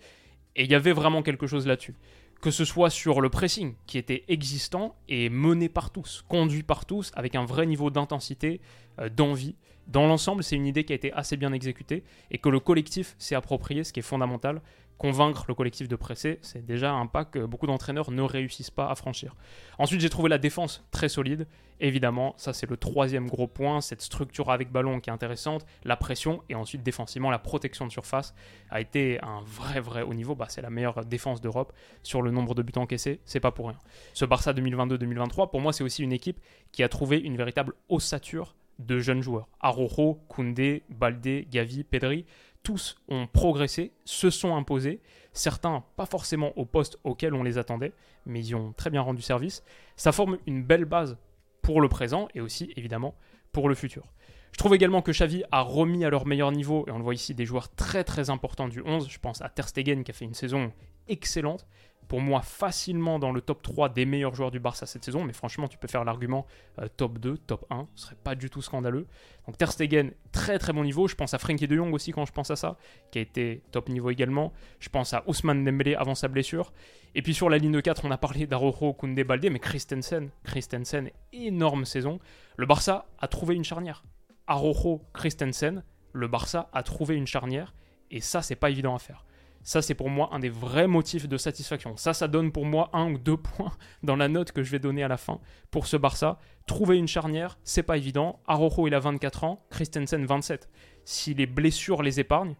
et 0.56 0.64
il 0.64 0.70
y 0.70 0.74
avait 0.74 0.92
vraiment 0.92 1.22
quelque 1.22 1.46
chose 1.46 1.66
là-dessus 1.66 1.94
que 2.40 2.50
ce 2.50 2.64
soit 2.64 2.90
sur 2.90 3.20
le 3.20 3.28
pressing 3.30 3.74
qui 3.86 3.98
était 3.98 4.24
existant 4.28 4.96
et 5.08 5.28
mené 5.30 5.68
par 5.68 5.90
tous, 5.90 6.24
conduit 6.28 6.62
par 6.62 6.84
tous, 6.84 7.10
avec 7.14 7.34
un 7.34 7.44
vrai 7.44 7.66
niveau 7.66 7.90
d'intensité, 7.90 8.60
euh, 9.00 9.08
d'envie. 9.08 9.56
Dans 9.86 10.06
l'ensemble, 10.06 10.42
c'est 10.42 10.56
une 10.56 10.66
idée 10.66 10.84
qui 10.84 10.92
a 10.92 10.96
été 10.96 11.12
assez 11.12 11.36
bien 11.36 11.52
exécutée 11.52 12.04
et 12.30 12.38
que 12.38 12.48
le 12.48 12.60
collectif 12.60 13.14
s'est 13.18 13.34
approprié, 13.34 13.84
ce 13.84 13.92
qui 13.92 14.00
est 14.00 14.04
fondamental 14.04 14.62
convaincre 14.98 15.44
le 15.48 15.54
collectif 15.54 15.88
de 15.88 15.96
presser, 15.96 16.38
c'est 16.42 16.64
déjà 16.64 16.92
un 16.92 17.06
pas 17.06 17.24
que 17.24 17.40
beaucoup 17.40 17.66
d'entraîneurs 17.66 18.10
ne 18.10 18.22
réussissent 18.22 18.70
pas 18.70 18.88
à 18.88 18.94
franchir. 18.94 19.34
Ensuite, 19.78 20.00
j'ai 20.00 20.10
trouvé 20.10 20.28
la 20.28 20.38
défense 20.38 20.84
très 20.90 21.08
solide. 21.08 21.46
Évidemment, 21.80 22.34
ça 22.36 22.52
c'est 22.52 22.70
le 22.70 22.76
troisième 22.76 23.28
gros 23.28 23.48
point, 23.48 23.80
cette 23.80 24.00
structure 24.00 24.50
avec 24.50 24.70
ballon 24.70 25.00
qui 25.00 25.10
est 25.10 25.12
intéressante, 25.12 25.66
la 25.82 25.96
pression 25.96 26.42
et 26.48 26.54
ensuite 26.54 26.84
défensivement 26.84 27.32
la 27.32 27.40
protection 27.40 27.84
de 27.84 27.90
surface 27.90 28.32
a 28.70 28.80
été 28.80 29.18
un 29.22 29.42
vrai 29.44 29.80
vrai 29.80 30.02
haut 30.02 30.14
niveau. 30.14 30.36
Bah, 30.36 30.46
c'est 30.48 30.62
la 30.62 30.70
meilleure 30.70 31.04
défense 31.04 31.40
d'Europe 31.40 31.72
sur 32.04 32.22
le 32.22 32.30
nombre 32.30 32.54
de 32.54 32.62
buts 32.62 32.72
encaissés, 32.76 33.20
c'est 33.24 33.40
pas 33.40 33.50
pour 33.50 33.68
rien. 33.68 33.78
Ce 34.12 34.24
Barça 34.24 34.52
2022-2023, 34.52 35.50
pour 35.50 35.60
moi, 35.60 35.72
c'est 35.72 35.84
aussi 35.84 36.04
une 36.04 36.12
équipe 36.12 36.40
qui 36.70 36.84
a 36.84 36.88
trouvé 36.88 37.18
une 37.18 37.36
véritable 37.36 37.74
ossature 37.88 38.54
de 38.78 38.98
jeunes 38.98 39.22
joueurs. 39.22 39.48
Arojo, 39.60 40.20
Koundé, 40.28 40.82
Balde, 40.88 41.48
Gavi, 41.50 41.84
Pedri, 41.84 42.24
tous 42.64 42.96
ont 43.08 43.28
progressé, 43.28 43.92
se 44.04 44.30
sont 44.30 44.56
imposés, 44.56 45.00
certains 45.32 45.84
pas 45.96 46.06
forcément 46.06 46.52
au 46.58 46.64
poste 46.64 46.98
auquel 47.04 47.34
on 47.34 47.44
les 47.44 47.58
attendait, 47.58 47.92
mais 48.26 48.40
ils 48.40 48.56
ont 48.56 48.72
très 48.72 48.90
bien 48.90 49.02
rendu 49.02 49.22
service. 49.22 49.62
Ça 49.94 50.10
forme 50.10 50.38
une 50.46 50.64
belle 50.64 50.86
base 50.86 51.16
pour 51.62 51.80
le 51.80 51.88
présent 51.88 52.26
et 52.34 52.40
aussi 52.40 52.72
évidemment 52.76 53.14
pour 53.52 53.68
le 53.68 53.76
futur. 53.76 54.04
Je 54.54 54.58
trouve 54.58 54.76
également 54.76 55.02
que 55.02 55.10
Xavi 55.10 55.42
a 55.50 55.62
remis 55.62 56.04
à 56.04 56.10
leur 56.10 56.26
meilleur 56.26 56.52
niveau, 56.52 56.84
et 56.86 56.92
on 56.92 56.98
le 56.98 57.02
voit 57.02 57.14
ici, 57.14 57.34
des 57.34 57.44
joueurs 57.44 57.74
très 57.74 58.04
très 58.04 58.30
importants 58.30 58.68
du 58.68 58.82
11. 58.86 59.08
Je 59.10 59.18
pense 59.18 59.42
à 59.42 59.48
Ter 59.48 59.68
Stegen 59.68 60.04
qui 60.04 60.12
a 60.12 60.14
fait 60.14 60.24
une 60.24 60.32
saison 60.32 60.70
excellente, 61.08 61.66
pour 62.06 62.20
moi 62.20 62.40
facilement 62.40 63.18
dans 63.18 63.32
le 63.32 63.40
top 63.40 63.62
3 63.62 63.88
des 63.88 64.06
meilleurs 64.06 64.36
joueurs 64.36 64.52
du 64.52 64.60
Barça 64.60 64.86
cette 64.86 65.04
saison, 65.04 65.24
mais 65.24 65.32
franchement 65.32 65.66
tu 65.66 65.76
peux 65.76 65.88
faire 65.88 66.04
l'argument 66.04 66.46
euh, 66.78 66.86
top 66.96 67.18
2, 67.18 67.36
top 67.36 67.66
1, 67.68 67.88
ce 67.96 68.04
serait 68.04 68.16
pas 68.22 68.36
du 68.36 68.48
tout 68.48 68.62
scandaleux. 68.62 69.08
Donc 69.48 69.58
Ter 69.58 69.72
Stegen, 69.72 70.12
très 70.30 70.60
très 70.60 70.72
bon 70.72 70.84
niveau, 70.84 71.08
je 71.08 71.16
pense 71.16 71.34
à 71.34 71.38
Frenkie 71.38 71.66
de 71.66 71.74
Jong 71.74 71.92
aussi 71.92 72.12
quand 72.12 72.24
je 72.24 72.32
pense 72.32 72.52
à 72.52 72.56
ça, 72.56 72.76
qui 73.10 73.18
a 73.18 73.22
été 73.22 73.60
top 73.72 73.88
niveau 73.88 74.10
également, 74.10 74.52
je 74.78 74.88
pense 74.88 75.14
à 75.14 75.24
Ousmane 75.26 75.64
Dembélé 75.64 75.96
avant 75.96 76.14
sa 76.14 76.28
blessure, 76.28 76.72
et 77.16 77.22
puis 77.22 77.34
sur 77.34 77.50
la 77.50 77.58
ligne 77.58 77.72
de 77.72 77.80
4 77.80 78.04
on 78.04 78.10
a 78.12 78.18
parlé 78.18 78.46
d'Arojo, 78.46 78.92
Koundé, 78.92 79.24
Balde, 79.24 79.48
mais 79.50 79.58
Christensen, 79.58 80.30
Christensen, 80.44 81.10
énorme 81.32 81.86
saison, 81.86 82.20
le 82.56 82.66
Barça 82.66 83.06
a 83.18 83.26
trouvé 83.26 83.56
une 83.56 83.64
charnière. 83.64 84.04
Arojo, 84.46 85.02
Christensen, 85.12 85.82
le 86.12 86.28
Barça 86.28 86.68
a 86.72 86.82
trouvé 86.82 87.16
une 87.16 87.26
charnière, 87.26 87.74
et 88.10 88.20
ça 88.20 88.42
c'est 88.42 88.56
pas 88.56 88.70
évident 88.70 88.94
à 88.94 88.98
faire. 88.98 89.24
Ça, 89.64 89.80
c'est 89.80 89.94
pour 89.94 90.10
moi 90.10 90.28
un 90.32 90.40
des 90.40 90.50
vrais 90.50 90.86
motifs 90.86 91.26
de 91.26 91.38
satisfaction. 91.38 91.96
Ça, 91.96 92.12
ça 92.12 92.28
donne 92.28 92.52
pour 92.52 92.66
moi 92.66 92.90
un 92.92 93.10
ou 93.10 93.18
deux 93.18 93.38
points 93.38 93.72
dans 94.02 94.14
la 94.14 94.28
note 94.28 94.52
que 94.52 94.62
je 94.62 94.70
vais 94.70 94.78
donner 94.78 95.02
à 95.02 95.08
la 95.08 95.16
fin 95.16 95.40
pour 95.70 95.86
ce 95.86 95.96
Barça. 95.96 96.38
Trouver 96.66 96.98
une 96.98 97.08
charnière, 97.08 97.58
c'est 97.64 97.82
pas 97.82 97.96
évident. 97.96 98.40
Arojo, 98.46 98.86
il 98.86 98.94
a 98.94 99.00
24 99.00 99.44
ans, 99.44 99.64
Christensen 99.70 100.26
27. 100.26 100.68
Si 101.06 101.32
les 101.32 101.46
blessures 101.46 102.02
les 102.02 102.20
épargnent, 102.20 102.56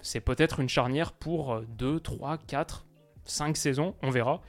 c'est 0.00 0.20
peut-être 0.20 0.58
une 0.58 0.68
charnière 0.68 1.12
pour 1.12 1.60
2, 1.68 2.00
3, 2.00 2.38
4, 2.38 2.86
5 3.24 3.56
saisons, 3.56 3.94
on 4.02 4.10
verra. 4.10 4.42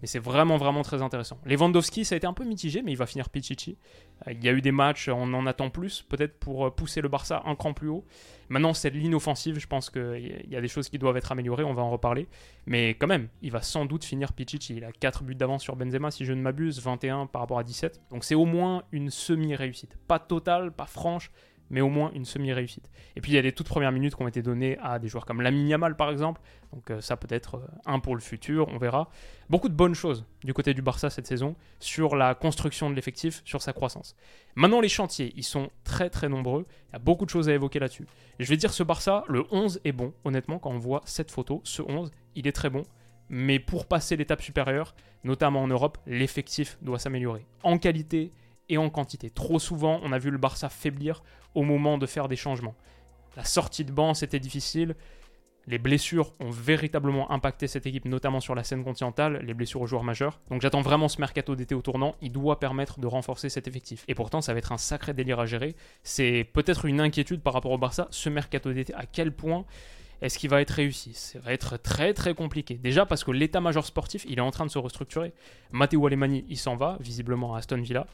Mais 0.00 0.06
c'est 0.06 0.18
vraiment, 0.18 0.56
vraiment 0.56 0.82
très 0.82 1.02
intéressant. 1.02 1.38
Lewandowski, 1.46 2.04
ça 2.04 2.14
a 2.14 2.18
été 2.18 2.26
un 2.26 2.32
peu 2.32 2.44
mitigé, 2.44 2.82
mais 2.82 2.92
il 2.92 2.96
va 2.96 3.06
finir 3.06 3.30
Pichichi. 3.30 3.78
Euh, 4.26 4.32
il 4.32 4.44
y 4.44 4.48
a 4.48 4.52
eu 4.52 4.60
des 4.60 4.72
matchs, 4.72 5.08
on 5.08 5.32
en 5.32 5.46
attend 5.46 5.70
plus, 5.70 6.02
peut-être 6.02 6.38
pour 6.38 6.66
euh, 6.66 6.70
pousser 6.70 7.00
le 7.00 7.08
Barça 7.08 7.42
un 7.46 7.54
cran 7.54 7.72
plus 7.72 7.88
haut. 7.88 8.04
Maintenant, 8.48 8.74
cette 8.74 8.94
ligne 8.94 9.14
offensive, 9.14 9.58
je 9.58 9.66
pense 9.66 9.90
qu'il 9.90 10.46
y 10.48 10.56
a 10.56 10.60
des 10.60 10.68
choses 10.68 10.88
qui 10.88 10.98
doivent 10.98 11.16
être 11.16 11.32
améliorées, 11.32 11.64
on 11.64 11.74
va 11.74 11.82
en 11.82 11.90
reparler. 11.90 12.28
Mais 12.66 12.90
quand 12.90 13.06
même, 13.06 13.28
il 13.42 13.50
va 13.50 13.62
sans 13.62 13.86
doute 13.86 14.04
finir 14.04 14.32
Pichichi. 14.32 14.76
Il 14.76 14.84
a 14.84 14.92
4 14.92 15.24
buts 15.24 15.34
d'avance 15.34 15.62
sur 15.62 15.76
Benzema, 15.76 16.10
si 16.10 16.24
je 16.24 16.32
ne 16.32 16.42
m'abuse, 16.42 16.80
21 16.80 17.26
par 17.26 17.40
rapport 17.42 17.58
à 17.58 17.64
17. 17.64 18.02
Donc 18.10 18.24
c'est 18.24 18.34
au 18.34 18.44
moins 18.44 18.84
une 18.92 19.10
semi-réussite. 19.10 19.96
Pas 20.06 20.18
totale, 20.18 20.72
pas 20.72 20.86
franche, 20.86 21.30
mais 21.70 21.80
au 21.80 21.88
moins 21.88 22.10
une 22.14 22.24
semi-réussite. 22.24 22.90
Et 23.16 23.20
puis 23.20 23.32
il 23.32 23.34
y 23.34 23.38
a 23.38 23.42
les 23.42 23.52
toutes 23.52 23.68
premières 23.68 23.92
minutes 23.92 24.14
qui 24.14 24.22
ont 24.22 24.28
été 24.28 24.42
données 24.42 24.78
à 24.82 24.98
des 24.98 25.08
joueurs 25.08 25.26
comme 25.26 25.40
Lamine 25.40 25.68
Yamal 25.68 25.96
par 25.96 26.10
exemple, 26.10 26.40
donc 26.72 26.90
euh, 26.90 27.00
ça 27.00 27.16
peut 27.16 27.28
être 27.30 27.56
euh, 27.56 27.66
un 27.86 27.98
pour 28.00 28.14
le 28.14 28.20
futur, 28.20 28.68
on 28.68 28.78
verra. 28.78 29.10
Beaucoup 29.48 29.68
de 29.68 29.74
bonnes 29.74 29.94
choses 29.94 30.24
du 30.44 30.52
côté 30.52 30.74
du 30.74 30.82
Barça 30.82 31.10
cette 31.10 31.26
saison 31.26 31.56
sur 31.80 32.16
la 32.16 32.34
construction 32.34 32.90
de 32.90 32.94
l'effectif, 32.94 33.42
sur 33.44 33.62
sa 33.62 33.72
croissance. 33.72 34.16
Maintenant 34.54 34.80
les 34.80 34.88
chantiers, 34.88 35.32
ils 35.36 35.44
sont 35.44 35.70
très 35.84 36.10
très 36.10 36.28
nombreux, 36.28 36.66
il 36.90 36.92
y 36.92 36.96
a 36.96 36.98
beaucoup 36.98 37.24
de 37.24 37.30
choses 37.30 37.48
à 37.48 37.54
évoquer 37.54 37.78
là-dessus. 37.78 38.06
je 38.38 38.48
vais 38.48 38.56
dire 38.56 38.72
ce 38.72 38.82
Barça, 38.82 39.24
le 39.28 39.44
11 39.50 39.80
est 39.84 39.92
bon, 39.92 40.12
honnêtement 40.24 40.58
quand 40.58 40.70
on 40.70 40.78
voit 40.78 41.02
cette 41.04 41.30
photo, 41.30 41.60
ce 41.64 41.82
11, 41.82 42.10
il 42.34 42.46
est 42.46 42.52
très 42.52 42.70
bon. 42.70 42.82
Mais 43.28 43.58
pour 43.58 43.86
passer 43.86 44.16
l'étape 44.16 44.40
supérieure, 44.40 44.94
notamment 45.24 45.62
en 45.62 45.66
Europe, 45.66 45.98
l'effectif 46.06 46.78
doit 46.82 46.98
s'améliorer. 46.98 47.44
En 47.62 47.78
qualité, 47.78 48.32
et 48.68 48.78
en 48.78 48.90
quantité. 48.90 49.30
Trop 49.30 49.58
souvent, 49.58 50.00
on 50.02 50.12
a 50.12 50.18
vu 50.18 50.30
le 50.30 50.38
Barça 50.38 50.68
faiblir 50.68 51.22
au 51.54 51.62
moment 51.62 51.98
de 51.98 52.06
faire 52.06 52.28
des 52.28 52.36
changements. 52.36 52.74
La 53.36 53.44
sortie 53.44 53.84
de 53.84 53.92
banc, 53.92 54.14
c'était 54.14 54.40
difficile. 54.40 54.94
Les 55.68 55.78
blessures 55.78 56.32
ont 56.38 56.50
véritablement 56.50 57.30
impacté 57.32 57.66
cette 57.66 57.86
équipe, 57.86 58.04
notamment 58.04 58.38
sur 58.38 58.54
la 58.54 58.62
scène 58.62 58.84
continentale, 58.84 59.40
les 59.42 59.52
blessures 59.52 59.80
aux 59.80 59.86
joueurs 59.86 60.04
majeurs. 60.04 60.40
Donc 60.48 60.62
j'attends 60.62 60.80
vraiment 60.80 61.08
ce 61.08 61.20
mercato 61.20 61.56
d'été 61.56 61.74
au 61.74 61.82
tournant, 61.82 62.14
il 62.22 62.30
doit 62.30 62.60
permettre 62.60 63.00
de 63.00 63.06
renforcer 63.08 63.48
cet 63.48 63.66
effectif. 63.66 64.04
Et 64.06 64.14
pourtant, 64.14 64.40
ça 64.40 64.52
va 64.52 64.60
être 64.60 64.70
un 64.70 64.78
sacré 64.78 65.12
délire 65.12 65.40
à 65.40 65.46
gérer. 65.46 65.74
C'est 66.04 66.48
peut-être 66.52 66.84
une 66.84 67.00
inquiétude 67.00 67.42
par 67.42 67.52
rapport 67.52 67.72
au 67.72 67.78
Barça, 67.78 68.06
ce 68.10 68.28
mercato 68.28 68.72
d'été, 68.72 68.94
à 68.94 69.06
quel 69.06 69.32
point 69.32 69.64
est-ce 70.22 70.38
qu'il 70.38 70.50
va 70.50 70.60
être 70.60 70.70
réussi? 70.70 71.12
Ça 71.14 71.40
va 71.40 71.52
être 71.52 71.76
très 71.76 72.14
très 72.14 72.32
compliqué. 72.32 72.74
Déjà 72.74 73.04
parce 73.04 73.24
que 73.24 73.32
l'état-major 73.32 73.84
sportif, 73.84 74.24
il 74.28 74.38
est 74.38 74.42
en 74.42 74.52
train 74.52 74.66
de 74.66 74.70
se 74.70 74.78
restructurer. 74.78 75.32
Matteo 75.72 76.06
Alemani, 76.06 76.44
il 76.48 76.56
s'en 76.56 76.76
va, 76.76 76.96
visiblement 77.00 77.54
à 77.54 77.58
Aston 77.58 77.82
Villa. 77.82 78.06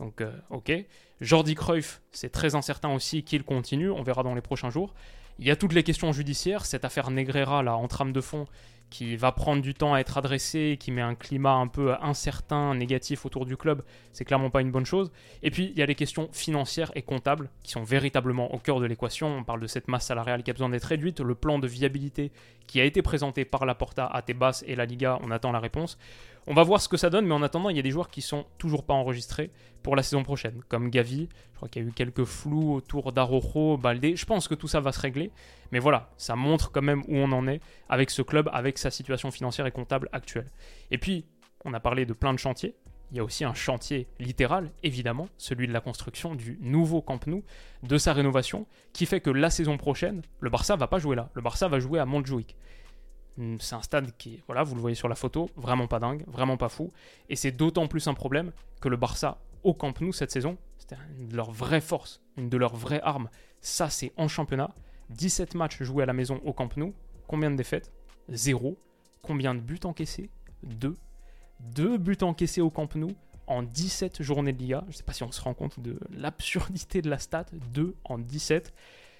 Donc, 0.00 0.20
euh, 0.22 0.32
ok. 0.48 0.72
Jordi 1.20 1.54
Cruyff, 1.54 2.00
c'est 2.10 2.30
très 2.30 2.54
incertain 2.54 2.92
aussi 2.92 3.22
qu'il 3.22 3.44
continue. 3.44 3.90
On 3.90 4.02
verra 4.02 4.22
dans 4.22 4.34
les 4.34 4.40
prochains 4.40 4.70
jours. 4.70 4.94
Il 5.38 5.46
y 5.46 5.50
a 5.50 5.56
toutes 5.56 5.74
les 5.74 5.82
questions 5.82 6.12
judiciaires. 6.12 6.66
Cette 6.66 6.84
affaire 6.84 7.10
Negreira, 7.10 7.62
là, 7.62 7.76
en 7.76 7.86
trame 7.86 8.12
de 8.12 8.20
fond, 8.20 8.46
qui 8.88 9.14
va 9.16 9.30
prendre 9.30 9.62
du 9.62 9.72
temps 9.72 9.94
à 9.94 10.00
être 10.00 10.18
adressée, 10.18 10.76
qui 10.80 10.90
met 10.90 11.00
un 11.00 11.14
climat 11.14 11.52
un 11.52 11.68
peu 11.68 11.94
incertain, 12.02 12.74
négatif 12.74 13.24
autour 13.24 13.46
du 13.46 13.56
club, 13.56 13.82
c'est 14.12 14.24
clairement 14.24 14.50
pas 14.50 14.62
une 14.62 14.72
bonne 14.72 14.84
chose. 14.84 15.12
Et 15.42 15.50
puis, 15.50 15.70
il 15.72 15.78
y 15.78 15.82
a 15.82 15.86
les 15.86 15.94
questions 15.94 16.28
financières 16.32 16.90
et 16.96 17.02
comptables 17.02 17.50
qui 17.62 17.70
sont 17.70 17.84
véritablement 17.84 18.52
au 18.52 18.58
cœur 18.58 18.80
de 18.80 18.86
l'équation. 18.86 19.28
On 19.28 19.44
parle 19.44 19.60
de 19.60 19.68
cette 19.68 19.86
masse 19.86 20.06
salariale 20.06 20.42
qui 20.42 20.50
a 20.50 20.54
besoin 20.54 20.70
d'être 20.70 20.84
réduite, 20.84 21.20
le 21.20 21.34
plan 21.34 21.58
de 21.58 21.68
viabilité 21.68 22.32
qui 22.66 22.80
a 22.80 22.84
été 22.84 23.02
présenté 23.02 23.44
par 23.44 23.66
la 23.66 23.74
Porta 23.74 24.06
à 24.06 24.22
Tebas 24.22 24.62
et 24.66 24.76
la 24.76 24.86
Liga, 24.86 25.18
on 25.22 25.30
attend 25.30 25.52
la 25.52 25.60
réponse. 25.60 25.98
On 26.46 26.54
va 26.54 26.62
voir 26.62 26.80
ce 26.80 26.88
que 26.88 26.96
ça 26.96 27.10
donne, 27.10 27.26
mais 27.26 27.34
en 27.34 27.42
attendant, 27.42 27.68
il 27.68 27.76
y 27.76 27.78
a 27.78 27.82
des 27.82 27.90
joueurs 27.90 28.08
qui 28.08 28.22
sont 28.22 28.46
toujours 28.58 28.84
pas 28.84 28.94
enregistrés 28.94 29.50
pour 29.82 29.94
la 29.94 30.02
saison 30.02 30.22
prochaine, 30.22 30.62
comme 30.68 30.90
Gavi. 30.90 31.28
Je 31.52 31.56
crois 31.56 31.68
qu'il 31.68 31.82
y 31.82 31.84
a 31.84 31.88
eu 31.88 31.92
quelques 31.92 32.24
flous 32.24 32.74
autour 32.74 33.12
d'Arojo, 33.12 33.76
Balde. 33.76 34.16
Je 34.16 34.24
pense 34.24 34.48
que 34.48 34.54
tout 34.54 34.68
ça 34.68 34.80
va 34.80 34.92
se 34.92 35.00
régler, 35.00 35.30
mais 35.70 35.78
voilà, 35.78 36.10
ça 36.16 36.36
montre 36.36 36.72
quand 36.72 36.82
même 36.82 37.02
où 37.08 37.16
on 37.16 37.30
en 37.32 37.46
est 37.46 37.60
avec 37.88 38.10
ce 38.10 38.22
club, 38.22 38.48
avec 38.52 38.78
sa 38.78 38.90
situation 38.90 39.30
financière 39.30 39.66
et 39.66 39.70
comptable 39.70 40.08
actuelle. 40.12 40.50
Et 40.90 40.98
puis, 40.98 41.26
on 41.64 41.74
a 41.74 41.80
parlé 41.80 42.06
de 42.06 42.12
plein 42.12 42.32
de 42.32 42.38
chantiers. 42.38 42.74
Il 43.12 43.16
y 43.16 43.20
a 43.20 43.24
aussi 43.24 43.44
un 43.44 43.54
chantier 43.54 44.06
littéral, 44.20 44.70
évidemment, 44.84 45.28
celui 45.36 45.66
de 45.66 45.72
la 45.72 45.80
construction 45.80 46.36
du 46.36 46.58
nouveau 46.60 47.02
Camp 47.02 47.26
Nou, 47.26 47.42
de 47.82 47.98
sa 47.98 48.12
rénovation, 48.12 48.66
qui 48.92 49.04
fait 49.04 49.20
que 49.20 49.30
la 49.30 49.50
saison 49.50 49.76
prochaine, 49.76 50.22
le 50.38 50.48
Barça 50.48 50.76
va 50.76 50.86
pas 50.86 50.98
jouer 50.98 51.16
là. 51.16 51.28
Le 51.34 51.42
Barça 51.42 51.66
va 51.66 51.80
jouer 51.80 51.98
à 51.98 52.06
Montjuic. 52.06 52.56
Mm, 53.40 53.56
c'est 53.58 53.74
un 53.74 53.80
stade 53.80 54.12
qui, 54.18 54.42
voilà, 54.46 54.62
vous 54.62 54.74
le 54.74 54.82
voyez 54.82 54.94
sur 54.94 55.08
la 55.08 55.14
photo, 55.14 55.48
vraiment 55.56 55.86
pas 55.86 55.98
dingue, 55.98 56.24
vraiment 56.26 56.58
pas 56.58 56.68
fou. 56.68 56.92
Et 57.30 57.36
c'est 57.36 57.52
d'autant 57.52 57.88
plus 57.88 58.06
un 58.06 58.14
problème 58.14 58.52
que 58.80 58.88
le 58.88 58.98
Barça 58.98 59.38
au 59.64 59.72
Camp 59.72 59.98
Nou 60.00 60.12
cette 60.12 60.30
saison, 60.30 60.58
c'était 60.78 60.96
une 61.18 61.28
de 61.28 61.36
leurs 61.36 61.50
vraies 61.50 61.80
forces, 61.80 62.20
une 62.36 62.50
de 62.50 62.56
leurs 62.58 62.76
vraies 62.76 63.00
armes. 63.02 63.30
Ça, 63.62 63.88
c'est 63.88 64.12
en 64.18 64.28
championnat. 64.28 64.70
17 65.08 65.54
matchs 65.54 65.82
joués 65.82 66.02
à 66.02 66.06
la 66.06 66.12
maison 66.12 66.40
au 66.44 66.52
Camp 66.52 66.76
Nou. 66.76 66.94
Combien 67.26 67.50
de 67.50 67.56
défaites? 67.56 67.90
Zéro. 68.28 68.78
Combien 69.22 69.54
de 69.54 69.60
buts 69.60 69.80
encaissés? 69.84 70.30
Deux. 70.62 70.96
Deux 71.60 71.96
buts 71.96 72.18
encaissés 72.20 72.60
au 72.60 72.70
Camp 72.70 72.94
Nou 72.94 73.12
en 73.46 73.62
17 73.62 74.22
journées 74.22 74.52
de 74.52 74.58
Liga. 74.58 74.82
Je 74.84 74.92
ne 74.92 74.96
sais 74.96 75.02
pas 75.02 75.12
si 75.14 75.22
on 75.22 75.32
se 75.32 75.40
rend 75.40 75.54
compte 75.54 75.80
de 75.80 75.98
l'absurdité 76.10 77.00
de 77.00 77.08
la 77.08 77.18
stat. 77.18 77.46
2 77.72 77.96
en 78.04 78.18
17. 78.18 78.72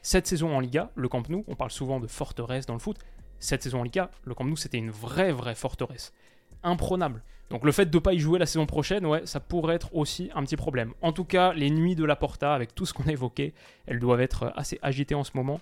Cette 0.02 0.26
saison 0.26 0.54
en 0.54 0.60
Liga, 0.60 0.90
le 0.94 1.08
Camp 1.08 1.28
Nou, 1.28 1.44
on 1.48 1.54
parle 1.54 1.70
souvent 1.70 2.00
de 2.00 2.06
forteresse 2.06 2.66
dans 2.66 2.74
le 2.74 2.80
foot. 2.80 2.98
Cette 3.40 3.62
saison 3.62 3.80
en 3.80 3.82
Liga, 3.82 4.10
le 4.24 4.34
Camp 4.34 4.44
Nou, 4.44 4.56
c'était 4.56 4.78
une 4.78 4.90
vraie, 4.90 5.32
vraie 5.32 5.54
forteresse. 5.54 6.12
Imprenable. 6.62 7.22
Donc 7.50 7.64
le 7.64 7.72
fait 7.72 7.86
de 7.86 7.96
ne 7.96 8.00
pas 8.00 8.14
y 8.14 8.18
jouer 8.20 8.38
la 8.38 8.46
saison 8.46 8.66
prochaine, 8.66 9.04
ouais, 9.04 9.22
ça 9.24 9.40
pourrait 9.40 9.74
être 9.74 9.94
aussi 9.94 10.30
un 10.34 10.44
petit 10.44 10.56
problème. 10.56 10.92
En 11.02 11.12
tout 11.12 11.24
cas, 11.24 11.52
les 11.52 11.70
nuits 11.70 11.96
de 11.96 12.04
la 12.04 12.14
Porta, 12.14 12.54
avec 12.54 12.74
tout 12.74 12.86
ce 12.86 12.94
qu'on 12.94 13.02
a 13.08 13.12
évoqué, 13.12 13.54
elles 13.86 13.98
doivent 13.98 14.20
être 14.20 14.52
assez 14.54 14.78
agitées 14.82 15.16
en 15.16 15.24
ce 15.24 15.32
moment. 15.34 15.60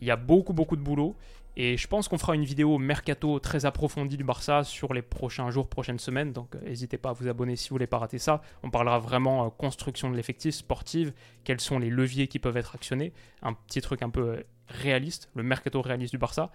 Il 0.00 0.06
y 0.06 0.10
a 0.10 0.16
beaucoup, 0.16 0.52
beaucoup 0.52 0.76
de 0.76 0.82
boulot. 0.82 1.14
Et 1.60 1.76
je 1.76 1.88
pense 1.88 2.06
qu'on 2.06 2.18
fera 2.18 2.36
une 2.36 2.44
vidéo 2.44 2.78
mercato 2.78 3.40
très 3.40 3.66
approfondie 3.66 4.16
du 4.16 4.22
Barça 4.22 4.62
sur 4.62 4.94
les 4.94 5.02
prochains 5.02 5.50
jours, 5.50 5.66
prochaines 5.66 5.98
semaines. 5.98 6.32
Donc 6.32 6.54
euh, 6.54 6.60
n'hésitez 6.60 6.98
pas 6.98 7.10
à 7.10 7.12
vous 7.12 7.26
abonner 7.26 7.56
si 7.56 7.68
vous 7.68 7.74
voulez 7.74 7.88
pas 7.88 7.98
rater 7.98 8.18
ça. 8.18 8.42
On 8.62 8.70
parlera 8.70 9.00
vraiment 9.00 9.44
euh, 9.44 9.48
construction 9.50 10.08
de 10.08 10.14
l'effectif 10.16 10.54
sportive, 10.54 11.12
quels 11.42 11.60
sont 11.60 11.80
les 11.80 11.90
leviers 11.90 12.28
qui 12.28 12.38
peuvent 12.38 12.56
être 12.56 12.76
actionnés. 12.76 13.12
Un 13.42 13.54
petit 13.54 13.80
truc 13.80 14.02
un 14.02 14.10
peu 14.10 14.20
euh, 14.20 14.42
réaliste, 14.68 15.30
le 15.34 15.42
mercato 15.42 15.80
réaliste 15.82 16.12
du 16.12 16.18
Barça. 16.18 16.50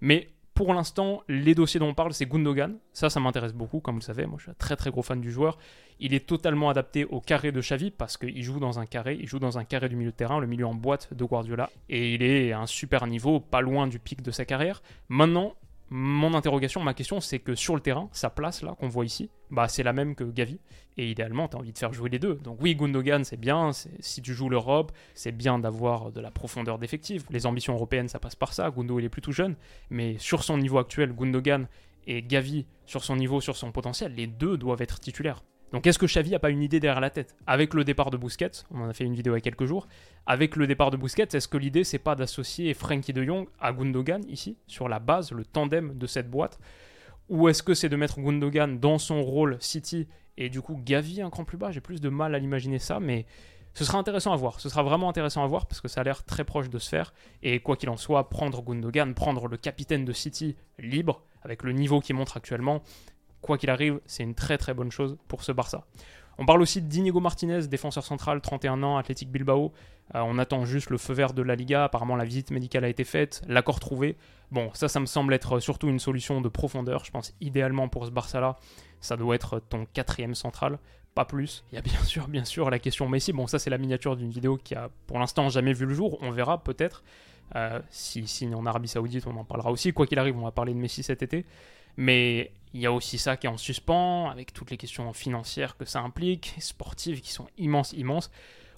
Mais 0.00 0.28
pour 0.58 0.74
l'instant, 0.74 1.22
les 1.28 1.54
dossiers 1.54 1.78
dont 1.78 1.86
on 1.86 1.94
parle, 1.94 2.12
c'est 2.12 2.26
Gundogan. 2.26 2.78
Ça, 2.92 3.10
ça 3.10 3.20
m'intéresse 3.20 3.52
beaucoup, 3.52 3.78
comme 3.78 3.94
vous 3.94 4.00
le 4.00 4.04
savez. 4.04 4.26
Moi, 4.26 4.38
je 4.38 4.42
suis 4.42 4.50
un 4.50 4.56
très 4.58 4.74
très 4.74 4.90
gros 4.90 5.02
fan 5.02 5.20
du 5.20 5.30
joueur. 5.30 5.56
Il 6.00 6.14
est 6.14 6.26
totalement 6.26 6.68
adapté 6.68 7.04
au 7.04 7.20
carré 7.20 7.52
de 7.52 7.60
Xavi 7.60 7.92
parce 7.92 8.16
qu'il 8.16 8.42
joue 8.42 8.58
dans 8.58 8.80
un 8.80 8.86
carré. 8.86 9.16
Il 9.20 9.28
joue 9.28 9.38
dans 9.38 9.58
un 9.58 9.64
carré 9.64 9.88
du 9.88 9.94
milieu 9.94 10.10
de 10.10 10.16
terrain, 10.16 10.40
le 10.40 10.48
milieu 10.48 10.66
en 10.66 10.74
boîte 10.74 11.14
de 11.14 11.24
Guardiola. 11.24 11.70
Et 11.88 12.14
il 12.14 12.24
est 12.24 12.50
à 12.50 12.58
un 12.58 12.66
super 12.66 13.06
niveau, 13.06 13.38
pas 13.38 13.60
loin 13.60 13.86
du 13.86 14.00
pic 14.00 14.20
de 14.20 14.32
sa 14.32 14.44
carrière. 14.44 14.82
Maintenant, 15.08 15.54
mon 15.90 16.34
interrogation, 16.34 16.82
ma 16.82 16.94
question, 16.94 17.20
c'est 17.20 17.38
que 17.38 17.54
sur 17.54 17.74
le 17.74 17.80
terrain, 17.80 18.08
sa 18.12 18.30
place 18.30 18.62
là 18.62 18.74
qu'on 18.78 18.88
voit 18.88 19.04
ici, 19.04 19.30
bah 19.50 19.68
c'est 19.68 19.82
la 19.82 19.92
même 19.92 20.14
que 20.14 20.24
Gavi. 20.24 20.60
Et 20.96 21.10
idéalement, 21.10 21.48
tu 21.48 21.56
as 21.56 21.60
envie 21.60 21.72
de 21.72 21.78
faire 21.78 21.92
jouer 21.92 22.10
les 22.10 22.18
deux. 22.18 22.34
Donc 22.36 22.58
oui, 22.60 22.74
Gundogan, 22.74 23.24
c'est 23.24 23.36
bien. 23.36 23.70
Si 23.72 24.20
tu 24.20 24.34
joues 24.34 24.48
l'Europe, 24.48 24.92
c'est 25.14 25.32
bien 25.32 25.58
d'avoir 25.58 26.12
de 26.12 26.20
la 26.20 26.30
profondeur 26.30 26.78
d'effectif. 26.78 27.24
Les 27.30 27.46
ambitions 27.46 27.74
européennes, 27.74 28.08
ça 28.08 28.18
passe 28.18 28.34
par 28.34 28.52
ça. 28.52 28.70
Gundo, 28.70 28.98
il 28.98 29.04
est 29.04 29.08
plutôt 29.08 29.32
jeune. 29.32 29.54
Mais 29.90 30.18
sur 30.18 30.42
son 30.42 30.58
niveau 30.58 30.78
actuel, 30.78 31.12
Gundogan 31.14 31.68
et 32.06 32.22
Gavi, 32.22 32.66
sur 32.84 33.04
son 33.04 33.16
niveau, 33.16 33.40
sur 33.40 33.56
son 33.56 33.70
potentiel, 33.70 34.14
les 34.14 34.26
deux 34.26 34.56
doivent 34.56 34.82
être 34.82 34.98
titulaires. 34.98 35.42
Donc 35.72 35.86
est-ce 35.86 35.98
que 35.98 36.06
Xavi 36.06 36.30
n'a 36.30 36.38
pas 36.38 36.50
une 36.50 36.62
idée 36.62 36.80
derrière 36.80 37.00
la 37.00 37.10
tête? 37.10 37.36
Avec 37.46 37.74
le 37.74 37.84
départ 37.84 38.10
de 38.10 38.16
Busquets, 38.16 38.64
on 38.70 38.80
en 38.80 38.88
a 38.88 38.94
fait 38.94 39.04
une 39.04 39.14
vidéo 39.14 39.34
il 39.34 39.36
y 39.36 39.38
a 39.38 39.42
quelques 39.42 39.66
jours, 39.66 39.86
avec 40.26 40.56
le 40.56 40.66
départ 40.66 40.90
de 40.90 40.96
Busquets, 40.96 41.28
est-ce 41.32 41.48
que 41.48 41.58
l'idée 41.58 41.84
c'est 41.84 41.98
pas 41.98 42.14
d'associer 42.14 42.72
Frankie 42.72 43.12
de 43.12 43.22
Jong 43.22 43.46
à 43.60 43.72
Gundogan 43.72 44.22
ici, 44.28 44.56
sur 44.66 44.88
la 44.88 44.98
base, 44.98 45.32
le 45.32 45.44
tandem 45.44 45.96
de 45.96 46.06
cette 46.06 46.30
boîte? 46.30 46.58
Ou 47.28 47.48
est-ce 47.48 47.62
que 47.62 47.74
c'est 47.74 47.90
de 47.90 47.96
mettre 47.96 48.20
Gundogan 48.20 48.78
dans 48.78 48.98
son 48.98 49.22
rôle 49.22 49.58
City 49.60 50.08
et 50.38 50.48
du 50.48 50.62
coup 50.62 50.80
Gavi 50.82 51.20
un 51.20 51.28
cran 51.28 51.44
plus 51.44 51.58
bas? 51.58 51.70
J'ai 51.70 51.82
plus 51.82 52.00
de 52.00 52.08
mal 52.08 52.34
à 52.34 52.38
l'imaginer 52.38 52.78
ça, 52.78 53.00
mais 53.00 53.26
ce 53.74 53.84
sera 53.84 53.98
intéressant 53.98 54.32
à 54.32 54.36
voir. 54.36 54.60
Ce 54.60 54.70
sera 54.70 54.82
vraiment 54.82 55.10
intéressant 55.10 55.44
à 55.44 55.46
voir 55.46 55.66
parce 55.66 55.82
que 55.82 55.88
ça 55.88 56.00
a 56.00 56.04
l'air 56.04 56.24
très 56.24 56.44
proche 56.44 56.70
de 56.70 56.78
se 56.78 56.88
faire. 56.88 57.12
Et 57.42 57.60
quoi 57.60 57.76
qu'il 57.76 57.90
en 57.90 57.98
soit, 57.98 58.30
prendre 58.30 58.62
Gundogan, 58.62 59.12
prendre 59.14 59.46
le 59.46 59.58
capitaine 59.58 60.06
de 60.06 60.12
City 60.14 60.56
libre, 60.78 61.22
avec 61.42 61.62
le 61.62 61.72
niveau 61.72 62.00
qu'il 62.00 62.16
montre 62.16 62.38
actuellement, 62.38 62.82
quoi 63.40 63.58
qu'il 63.58 63.70
arrive, 63.70 64.00
c'est 64.06 64.22
une 64.22 64.34
très 64.34 64.58
très 64.58 64.74
bonne 64.74 64.90
chose 64.90 65.16
pour 65.28 65.42
ce 65.42 65.52
Barça. 65.52 65.84
On 66.40 66.46
parle 66.46 66.62
aussi 66.62 66.80
d'Inigo 66.80 67.18
Martinez, 67.18 67.66
défenseur 67.66 68.04
central, 68.04 68.40
31 68.40 68.82
ans, 68.84 68.96
Athletic 68.96 69.28
Bilbao. 69.30 69.72
Euh, 70.14 70.20
on 70.20 70.38
attend 70.38 70.64
juste 70.64 70.88
le 70.88 70.96
feu 70.96 71.12
vert 71.12 71.34
de 71.34 71.42
la 71.42 71.56
Liga. 71.56 71.84
Apparemment, 71.84 72.14
la 72.14 72.24
visite 72.24 72.52
médicale 72.52 72.84
a 72.84 72.88
été 72.88 73.02
faite, 73.02 73.42
l'accord 73.48 73.80
trouvé. 73.80 74.16
Bon, 74.52 74.70
ça, 74.72 74.88
ça 74.88 75.00
me 75.00 75.06
semble 75.06 75.34
être 75.34 75.58
surtout 75.58 75.88
une 75.88 75.98
solution 75.98 76.40
de 76.40 76.48
profondeur. 76.48 77.04
Je 77.04 77.10
pense 77.10 77.34
idéalement 77.40 77.88
pour 77.88 78.06
ce 78.06 78.10
Barça-là, 78.10 78.56
ça 79.00 79.16
doit 79.16 79.34
être 79.34 79.60
ton 79.68 79.84
quatrième 79.92 80.36
central, 80.36 80.78
pas 81.16 81.24
plus. 81.24 81.64
Il 81.72 81.74
y 81.74 81.78
a 81.78 81.82
bien 81.82 82.02
sûr, 82.04 82.28
bien 82.28 82.44
sûr, 82.44 82.70
la 82.70 82.78
question 82.78 83.08
Messi. 83.08 83.32
Bon, 83.32 83.48
ça, 83.48 83.58
c'est 83.58 83.70
la 83.70 83.78
miniature 83.78 84.16
d'une 84.16 84.30
vidéo 84.30 84.58
qui 84.62 84.76
a 84.76 84.90
pour 85.08 85.18
l'instant 85.18 85.48
jamais 85.48 85.72
vu 85.72 85.86
le 85.86 85.94
jour. 85.94 86.18
On 86.22 86.30
verra 86.30 86.62
peut-être. 86.62 87.02
Euh, 87.56 87.80
si 87.90 88.28
signe 88.28 88.54
en 88.54 88.64
Arabie 88.64 88.88
Saoudite, 88.88 89.26
on 89.26 89.36
en 89.36 89.44
parlera 89.44 89.72
aussi. 89.72 89.92
Quoi 89.92 90.06
qu'il 90.06 90.20
arrive, 90.20 90.38
on 90.38 90.44
va 90.44 90.52
parler 90.52 90.72
de 90.72 90.78
Messi 90.78 91.02
cet 91.02 91.22
été. 91.22 91.46
Mais 91.96 92.52
il 92.74 92.80
y 92.80 92.86
a 92.86 92.92
aussi 92.92 93.18
ça 93.18 93.36
qui 93.36 93.46
est 93.46 93.50
en 93.50 93.56
suspens, 93.56 94.28
avec 94.30 94.52
toutes 94.52 94.70
les 94.70 94.76
questions 94.76 95.12
financières 95.12 95.76
que 95.76 95.84
ça 95.84 96.00
implique, 96.00 96.54
sportives 96.58 97.20
qui 97.20 97.32
sont 97.32 97.46
immenses, 97.56 97.92
immenses. 97.92 98.30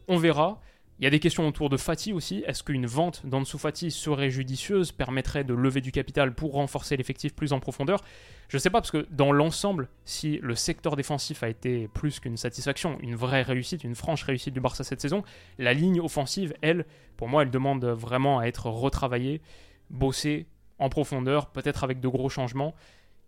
On 0.08 0.16
verra. 0.16 0.60
Il 0.98 1.04
y 1.04 1.06
a 1.06 1.10
des 1.10 1.18
questions 1.18 1.48
autour 1.48 1.70
de 1.70 1.78
Fati 1.78 2.12
aussi. 2.12 2.44
Est-ce 2.46 2.62
qu'une 2.62 2.84
vente 2.84 3.24
d'Ansu 3.24 3.56
Fati 3.56 3.90
serait 3.90 4.28
judicieuse, 4.28 4.92
permettrait 4.92 5.44
de 5.44 5.54
lever 5.54 5.80
du 5.80 5.92
capital 5.92 6.34
pour 6.34 6.52
renforcer 6.52 6.94
l'effectif 6.94 7.34
plus 7.34 7.54
en 7.54 7.58
profondeur? 7.58 8.04
Je 8.48 8.58
ne 8.58 8.60
sais 8.60 8.68
pas, 8.68 8.82
parce 8.82 8.90
que 8.90 9.06
dans 9.10 9.32
l'ensemble, 9.32 9.88
si 10.04 10.38
le 10.42 10.54
secteur 10.54 10.96
défensif 10.96 11.42
a 11.42 11.48
été 11.48 11.88
plus 11.88 12.20
qu'une 12.20 12.36
satisfaction, 12.36 12.98
une 13.00 13.14
vraie 13.14 13.40
réussite, 13.40 13.82
une 13.82 13.94
franche 13.94 14.24
réussite 14.24 14.52
du 14.52 14.60
Barça 14.60 14.84
cette 14.84 15.00
saison, 15.00 15.22
la 15.56 15.72
ligne 15.72 16.02
offensive, 16.02 16.52
elle, 16.60 16.84
pour 17.16 17.28
moi, 17.28 17.44
elle 17.44 17.50
demande 17.50 17.82
vraiment 17.86 18.38
à 18.38 18.44
être 18.44 18.66
retravaillée, 18.66 19.40
bossée 19.88 20.48
en 20.78 20.90
profondeur, 20.90 21.46
peut-être 21.46 21.82
avec 21.82 22.00
de 22.00 22.08
gros 22.08 22.28
changements 22.28 22.74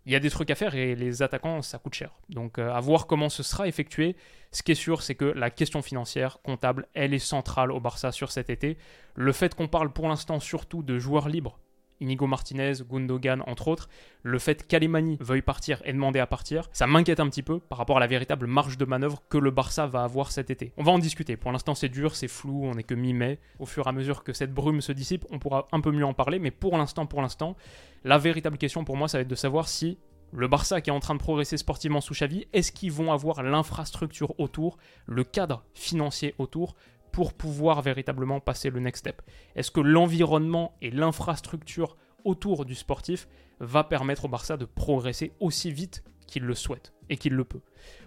il 0.05 0.11
y 0.11 0.15
a 0.15 0.19
des 0.19 0.29
trucs 0.29 0.49
à 0.49 0.55
faire 0.55 0.75
et 0.75 0.95
les 0.95 1.21
attaquants, 1.21 1.61
ça 1.61 1.77
coûte 1.77 1.93
cher. 1.93 2.11
Donc 2.29 2.59
euh, 2.59 2.71
à 2.71 2.79
voir 2.79 3.07
comment 3.07 3.29
ce 3.29 3.43
sera 3.43 3.67
effectué. 3.67 4.15
Ce 4.51 4.61
qui 4.61 4.73
est 4.73 4.75
sûr, 4.75 5.01
c'est 5.01 5.15
que 5.15 5.25
la 5.25 5.49
question 5.49 5.81
financière, 5.81 6.39
comptable, 6.43 6.87
elle 6.93 7.13
est 7.13 7.19
centrale 7.19 7.71
au 7.71 7.79
Barça 7.79 8.11
sur 8.11 8.31
cet 8.31 8.49
été. 8.49 8.77
Le 9.15 9.31
fait 9.31 9.55
qu'on 9.55 9.67
parle 9.67 9.91
pour 9.91 10.07
l'instant 10.07 10.39
surtout 10.39 10.83
de 10.83 10.99
joueurs 10.99 11.29
libres 11.29 11.59
Inigo 12.03 12.27
Martinez, 12.27 12.73
Gundogan, 12.87 13.41
entre 13.47 13.69
autres, 13.69 13.89
le 14.21 14.37
fait 14.37 14.67
qu'Alemani 14.67 15.17
veuille 15.19 15.41
partir 15.41 15.81
et 15.85 15.93
demander 15.93 16.19
à 16.19 16.27
partir, 16.27 16.69
ça 16.73 16.85
m'inquiète 16.85 17.19
un 17.19 17.29
petit 17.29 17.43
peu 17.43 17.59
par 17.59 17.77
rapport 17.77 17.97
à 17.97 17.99
la 17.99 18.07
véritable 18.07 18.45
marge 18.45 18.77
de 18.77 18.85
manœuvre 18.85 19.23
que 19.29 19.37
le 19.37 19.51
Barça 19.51 19.87
va 19.87 20.03
avoir 20.03 20.31
cet 20.31 20.49
été. 20.49 20.73
On 20.77 20.83
va 20.83 20.91
en 20.91 20.99
discuter. 20.99 21.37
Pour 21.37 21.51
l'instant, 21.51 21.75
c'est 21.75 21.89
dur, 21.89 22.15
c'est 22.15 22.27
flou, 22.27 22.65
on 22.65 22.75
n'est 22.75 22.83
que 22.83 22.93
mi-mai. 22.93 23.39
Au 23.59 23.65
fur 23.65 23.85
et 23.85 23.89
à 23.89 23.91
mesure 23.91 24.23
que 24.23 24.33
cette 24.33 24.53
brume 24.53 24.81
se 24.81 24.91
dissipe, 24.91 25.25
on 25.31 25.39
pourra 25.39 25.67
un 25.71 25.81
peu 25.81 25.91
mieux 25.91 26.05
en 26.05 26.13
parler, 26.13 26.39
mais 26.39 26.51
pour 26.51 26.77
l'instant, 26.77 27.05
pour 27.05 27.21
l'instant, 27.21 27.55
la 28.03 28.17
véritable 28.17 28.57
question 28.57 28.83
pour 28.83 28.97
moi, 28.97 29.07
ça 29.07 29.17
va 29.17 29.21
être 29.21 29.27
de 29.27 29.35
savoir 29.35 29.67
si 29.67 29.97
le 30.35 30.47
Barça 30.47 30.81
qui 30.81 30.89
est 30.89 30.93
en 30.93 30.99
train 30.99 31.13
de 31.13 31.19
progresser 31.19 31.57
sportivement 31.57 32.01
sous 32.01 32.13
Xavi, 32.13 32.47
est-ce 32.53 32.71
qu'ils 32.71 32.91
vont 32.91 33.11
avoir 33.11 33.43
l'infrastructure 33.43 34.33
autour, 34.39 34.77
le 35.05 35.23
cadre 35.23 35.63
financier 35.75 36.33
autour 36.39 36.75
pour 37.13 37.33
pouvoir 37.33 37.81
véritablement 37.81 38.41
passer 38.41 38.69
le 38.69 38.81
next 38.81 39.01
step 39.01 39.21
Est-ce 39.55 39.71
que 39.71 39.79
l'environnement 39.79 40.75
et 40.81 40.91
l'infrastructure 40.91 41.95
autour 42.25 42.65
du 42.65 42.75
sportif 42.75 43.29
va 43.59 43.85
permettre 43.85 44.25
au 44.25 44.27
Barça 44.27 44.57
de 44.57 44.65
progresser 44.65 45.31
aussi 45.39 45.71
vite 45.71 46.03
qu'il 46.27 46.43
le 46.43 46.55
souhaite 46.55 46.91
et 47.09 47.15
qu'il 47.15 47.33
le 47.33 47.45
peut? 47.45 47.61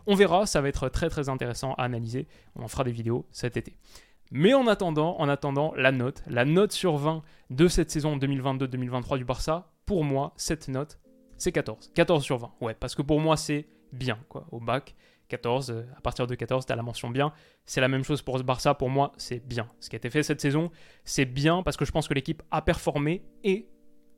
On 0.09 0.17
verra, 0.17 0.45
ça 0.45 0.61
va 0.61 0.69
être 0.69 0.89
très 0.89 1.09
très 1.09 1.29
intéressant 1.29 1.75
à 1.75 1.85
analyser. 1.85 2.27
On 2.57 2.65
en 2.65 2.69
fera 2.69 2.83
des 2.83 2.91
vidéos 2.91 3.27
cet 3.31 3.57
été. 3.57 3.79
Mais 4.33 4.55
en 4.55 4.67
attendant, 4.67 5.17
en 5.21 5.29
attendant, 5.29 5.73
la 5.77 5.93
note, 5.93 6.25
la 6.27 6.45
note 6.45 6.73
sur 6.73 6.97
20 6.97 7.23
de 7.51 7.69
cette 7.69 7.93
saison 7.93 8.17
2022-2023 8.17 9.19
du 9.19 9.25
Barça, 9.25 9.71
pour 9.87 10.03
moi, 10.03 10.33
cette 10.37 10.67
note, 10.67 10.99
c'est 11.37 11.53
14. 11.53 11.93
14 11.95 12.25
sur 12.25 12.39
20, 12.39 12.55
ouais, 12.61 12.75
parce 12.75 12.97
que 12.97 13.03
pour 13.03 13.21
moi, 13.21 13.37
c'est 13.37 13.69
bien, 13.93 14.19
quoi, 14.29 14.49
au 14.51 14.59
bac. 14.59 14.97
14, 15.29 15.71
euh, 15.71 15.83
à 15.97 16.01
partir 16.01 16.27
de 16.27 16.35
14, 16.35 16.67
tu 16.67 16.73
as 16.73 16.77
la 16.77 16.83
mention 16.83 17.11
bien. 17.11 17.33
C'est 17.65 17.81
la 17.81 17.89
même 17.89 18.05
chose 18.05 18.23
pour 18.23 18.39
ce 18.39 18.43
Barça, 18.43 18.75
pour 18.75 18.91
moi, 18.91 19.13
c'est 19.17 19.47
bien. 19.47 19.69
Ce 19.81 19.89
qui 19.89 19.97
a 19.97 19.99
été 19.99 20.11
fait 20.11 20.23
cette 20.23 20.41
saison, 20.41 20.71
c'est 21.05 21.25
bien 21.25 21.63
parce 21.63 21.77
que 21.77 21.85
je 21.85 21.93
pense 21.93 22.09
que 22.09 22.15
l'équipe 22.15 22.43
a 22.51 22.63
performé 22.63 23.25
et, 23.45 23.69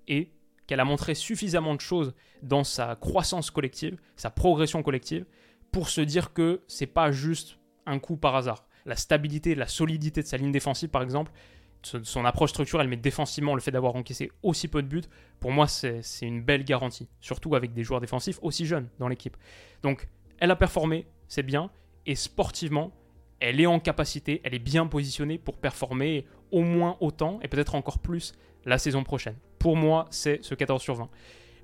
et 0.06 0.32
qu'elle 0.66 0.80
a 0.80 0.84
montré 0.84 1.14
suffisamment 1.14 1.74
de 1.74 1.80
choses 1.80 2.14
dans 2.42 2.64
sa 2.64 2.96
croissance 2.96 3.50
collective, 3.50 3.96
sa 4.16 4.30
progression 4.30 4.82
collective, 4.82 5.24
pour 5.72 5.88
se 5.88 6.00
dire 6.00 6.32
que 6.32 6.62
c'est 6.68 6.86
pas 6.86 7.10
juste 7.10 7.58
un 7.86 7.98
coup 7.98 8.16
par 8.16 8.36
hasard. 8.36 8.66
La 8.84 8.96
stabilité, 8.96 9.54
la 9.54 9.66
solidité 9.66 10.22
de 10.22 10.26
sa 10.26 10.36
ligne 10.36 10.52
défensive, 10.52 10.88
par 10.90 11.02
exemple, 11.02 11.32
son 11.82 12.24
approche 12.24 12.50
structurelle, 12.50 12.88
mais 12.88 12.96
défensivement, 12.96 13.54
le 13.54 13.60
fait 13.60 13.70
d'avoir 13.70 13.94
encaissé 13.96 14.30
aussi 14.42 14.68
peu 14.68 14.82
de 14.82 14.88
buts, 14.88 15.04
pour 15.40 15.52
moi, 15.52 15.66
c'est 15.66 16.02
une 16.22 16.42
belle 16.42 16.64
garantie. 16.64 17.08
Surtout 17.20 17.54
avec 17.54 17.72
des 17.72 17.84
joueurs 17.84 18.00
défensifs 18.00 18.38
aussi 18.42 18.66
jeunes 18.66 18.88
dans 18.98 19.08
l'équipe. 19.08 19.36
Donc, 19.82 20.08
elle 20.40 20.50
a 20.50 20.56
performé, 20.56 21.06
c'est 21.28 21.42
bien, 21.42 21.70
et 22.06 22.14
sportivement, 22.14 22.92
elle 23.40 23.60
est 23.60 23.66
en 23.66 23.80
capacité, 23.80 24.40
elle 24.44 24.54
est 24.54 24.58
bien 24.58 24.86
positionnée 24.86 25.38
pour 25.38 25.58
performer 25.58 26.26
au 26.50 26.62
moins 26.62 26.96
autant, 27.00 27.38
et 27.42 27.48
peut-être 27.48 27.74
encore 27.74 27.98
plus, 27.98 28.34
la 28.64 28.78
saison 28.78 29.04
prochaine. 29.04 29.36
Pour 29.58 29.76
moi, 29.76 30.06
c'est 30.10 30.42
ce 30.42 30.54
14 30.54 30.82
sur 30.82 30.94
20. 30.94 31.08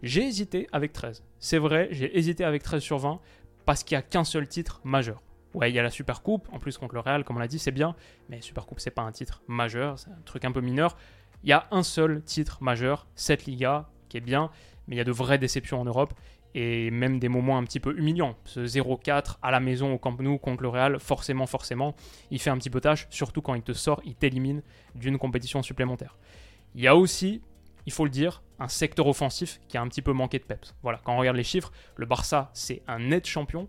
J'ai 0.03 0.23
hésité 0.23 0.69
avec 0.73 0.93
13. 0.93 1.25
C'est 1.39 1.59
vrai, 1.59 1.89
j'ai 1.91 2.17
hésité 2.17 2.45
avec 2.45 2.63
13 2.63 2.83
sur 2.83 2.99
20 2.99 3.21
parce 3.65 3.83
qu'il 3.83 3.97
n'y 3.97 4.01
a 4.01 4.03
qu'un 4.03 4.25
seul 4.25 4.47
titre 4.47 4.81
majeur. 4.85 5.23
Ouais, 5.55 5.71
il 5.71 5.75
y 5.75 5.79
a 5.79 5.83
la 5.83 5.91
Super 5.91 6.23
Coupe, 6.23 6.49
en 6.53 6.59
plus 6.59 6.77
contre 6.77 6.95
le 6.95 7.01
Real, 7.01 7.25
comme 7.25 7.37
on 7.37 7.41
l'a 7.41 7.49
dit, 7.49 7.59
c'est 7.59 7.71
bien, 7.71 7.95
mais 8.29 8.41
Super 8.41 8.67
Coupe, 8.67 8.81
c'est 8.81 8.91
pas 8.91 9.03
un 9.03 9.13
titre 9.13 9.43
majeur, 9.47 9.99
c'est 9.99 10.11
un 10.11 10.21
truc 10.25 10.45
un 10.45 10.53
peu 10.53 10.61
mineur. 10.61 10.97
Il 11.43 11.49
y 11.49 11.53
a 11.53 11.69
un 11.71 11.83
seul 11.83 12.23
titre 12.23 12.63
majeur, 12.63 13.07
cette 13.15 13.47
Liga, 13.47 13.89
qui 14.09 14.17
est 14.17 14.21
bien, 14.21 14.51
mais 14.87 14.97
il 14.97 14.99
y 14.99 15.01
a 15.01 15.05
de 15.05 15.13
vraies 15.13 15.39
déceptions 15.39 15.81
en 15.81 15.85
Europe 15.85 16.13
et 16.55 16.91
même 16.91 17.19
des 17.19 17.29
moments 17.29 17.59
un 17.59 17.65
petit 17.65 17.81
peu 17.81 17.97
humiliants. 17.99 18.37
Ce 18.45 18.61
0-4 18.61 19.37
à 19.43 19.51
la 19.51 19.61
maison 19.61 19.93
au 19.93 19.99
Camp 19.99 20.21
Nou 20.21 20.39
contre 20.39 20.63
le 20.63 20.69
Real, 20.69 21.01
forcément, 21.01 21.47
forcément, 21.47 21.95
il 22.31 22.41
fait 22.41 22.51
un 22.51 22.59
petit 22.59 22.71
peu 22.71 22.81
tâche, 22.81 23.07
surtout 23.11 23.43
quand 23.43 23.55
il 23.55 23.63
te 23.63 23.73
sort, 23.73 24.01
il 24.05 24.15
t'élimine 24.15 24.63
d'une 24.95 25.19
compétition 25.19 25.63
supplémentaire. 25.63 26.17
Il 26.75 26.83
y 26.83 26.89
a 26.89 26.97
aussi 26.97 27.43
il 27.87 27.93
faut 27.93 28.05
le 28.05 28.11
dire, 28.11 28.43
un 28.59 28.69
secteur 28.69 29.07
offensif 29.07 29.61
qui 29.69 29.77
a 29.77 29.83
un 29.83 29.89
petit 29.89 30.03
peu 30.03 30.13
manqué 30.13 30.39
de 30.39 30.45
peps. 30.45 30.75
Voilà, 30.83 31.01
quand 31.05 31.15
on 31.15 31.19
regarde 31.19 31.37
les 31.37 31.45
chiffres, 31.45 31.73
le 31.97 32.07
Barça, 32.07 32.51
c'est 32.55 32.83
un 32.87 32.99
net 32.99 33.27
champion, 33.27 33.69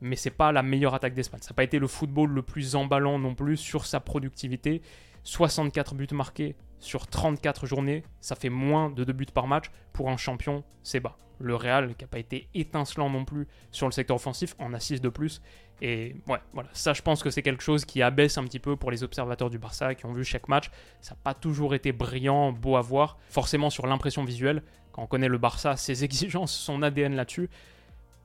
mais 0.00 0.16
c'est 0.16 0.30
pas 0.30 0.52
la 0.52 0.62
meilleure 0.62 0.94
attaque 0.94 1.14
d'Espagne. 1.14 1.40
Ça 1.42 1.50
n'a 1.50 1.56
pas 1.56 1.64
été 1.64 1.78
le 1.78 1.86
football 1.86 2.30
le 2.30 2.42
plus 2.42 2.76
emballant 2.76 3.18
non 3.18 3.34
plus 3.34 3.56
sur 3.56 3.86
sa 3.86 4.00
productivité. 4.00 4.82
64 5.24 5.94
buts 5.94 6.08
marqués 6.12 6.56
sur 6.80 7.06
34 7.06 7.66
journées, 7.66 8.04
ça 8.20 8.36
fait 8.36 8.50
moins 8.50 8.90
de 8.90 9.04
2 9.04 9.12
buts 9.12 9.26
par 9.32 9.46
match. 9.46 9.66
Pour 9.92 10.10
un 10.10 10.16
champion, 10.16 10.64
c'est 10.82 11.00
bas. 11.00 11.16
Le 11.40 11.54
Real, 11.54 11.94
qui 11.94 12.04
n'a 12.04 12.08
pas 12.08 12.18
été 12.18 12.48
étincelant 12.54 13.10
non 13.10 13.24
plus 13.24 13.46
sur 13.70 13.86
le 13.86 13.92
secteur 13.92 14.16
offensif, 14.16 14.54
en 14.58 14.72
a 14.74 14.80
6 14.80 15.00
de 15.00 15.08
plus. 15.08 15.40
Et 15.80 16.16
ouais, 16.26 16.38
voilà, 16.52 16.68
ça 16.72 16.92
je 16.92 17.02
pense 17.02 17.22
que 17.22 17.30
c'est 17.30 17.42
quelque 17.42 17.62
chose 17.62 17.84
qui 17.84 18.02
abaisse 18.02 18.38
un 18.38 18.44
petit 18.44 18.58
peu 18.58 18.74
pour 18.74 18.90
les 18.90 19.04
observateurs 19.04 19.48
du 19.48 19.58
Barça 19.58 19.94
qui 19.94 20.06
ont 20.06 20.12
vu 20.12 20.24
chaque 20.24 20.48
match. 20.48 20.70
Ça 21.00 21.14
n'a 21.14 21.20
pas 21.22 21.34
toujours 21.34 21.74
été 21.74 21.92
brillant, 21.92 22.52
beau 22.52 22.76
à 22.76 22.80
voir. 22.80 23.18
Forcément 23.28 23.70
sur 23.70 23.86
l'impression 23.86 24.24
visuelle, 24.24 24.62
quand 24.90 25.02
on 25.02 25.06
connaît 25.06 25.28
le 25.28 25.38
Barça, 25.38 25.76
ses 25.76 26.02
exigences, 26.04 26.52
son 26.52 26.82
ADN 26.82 27.14
là-dessus, 27.14 27.48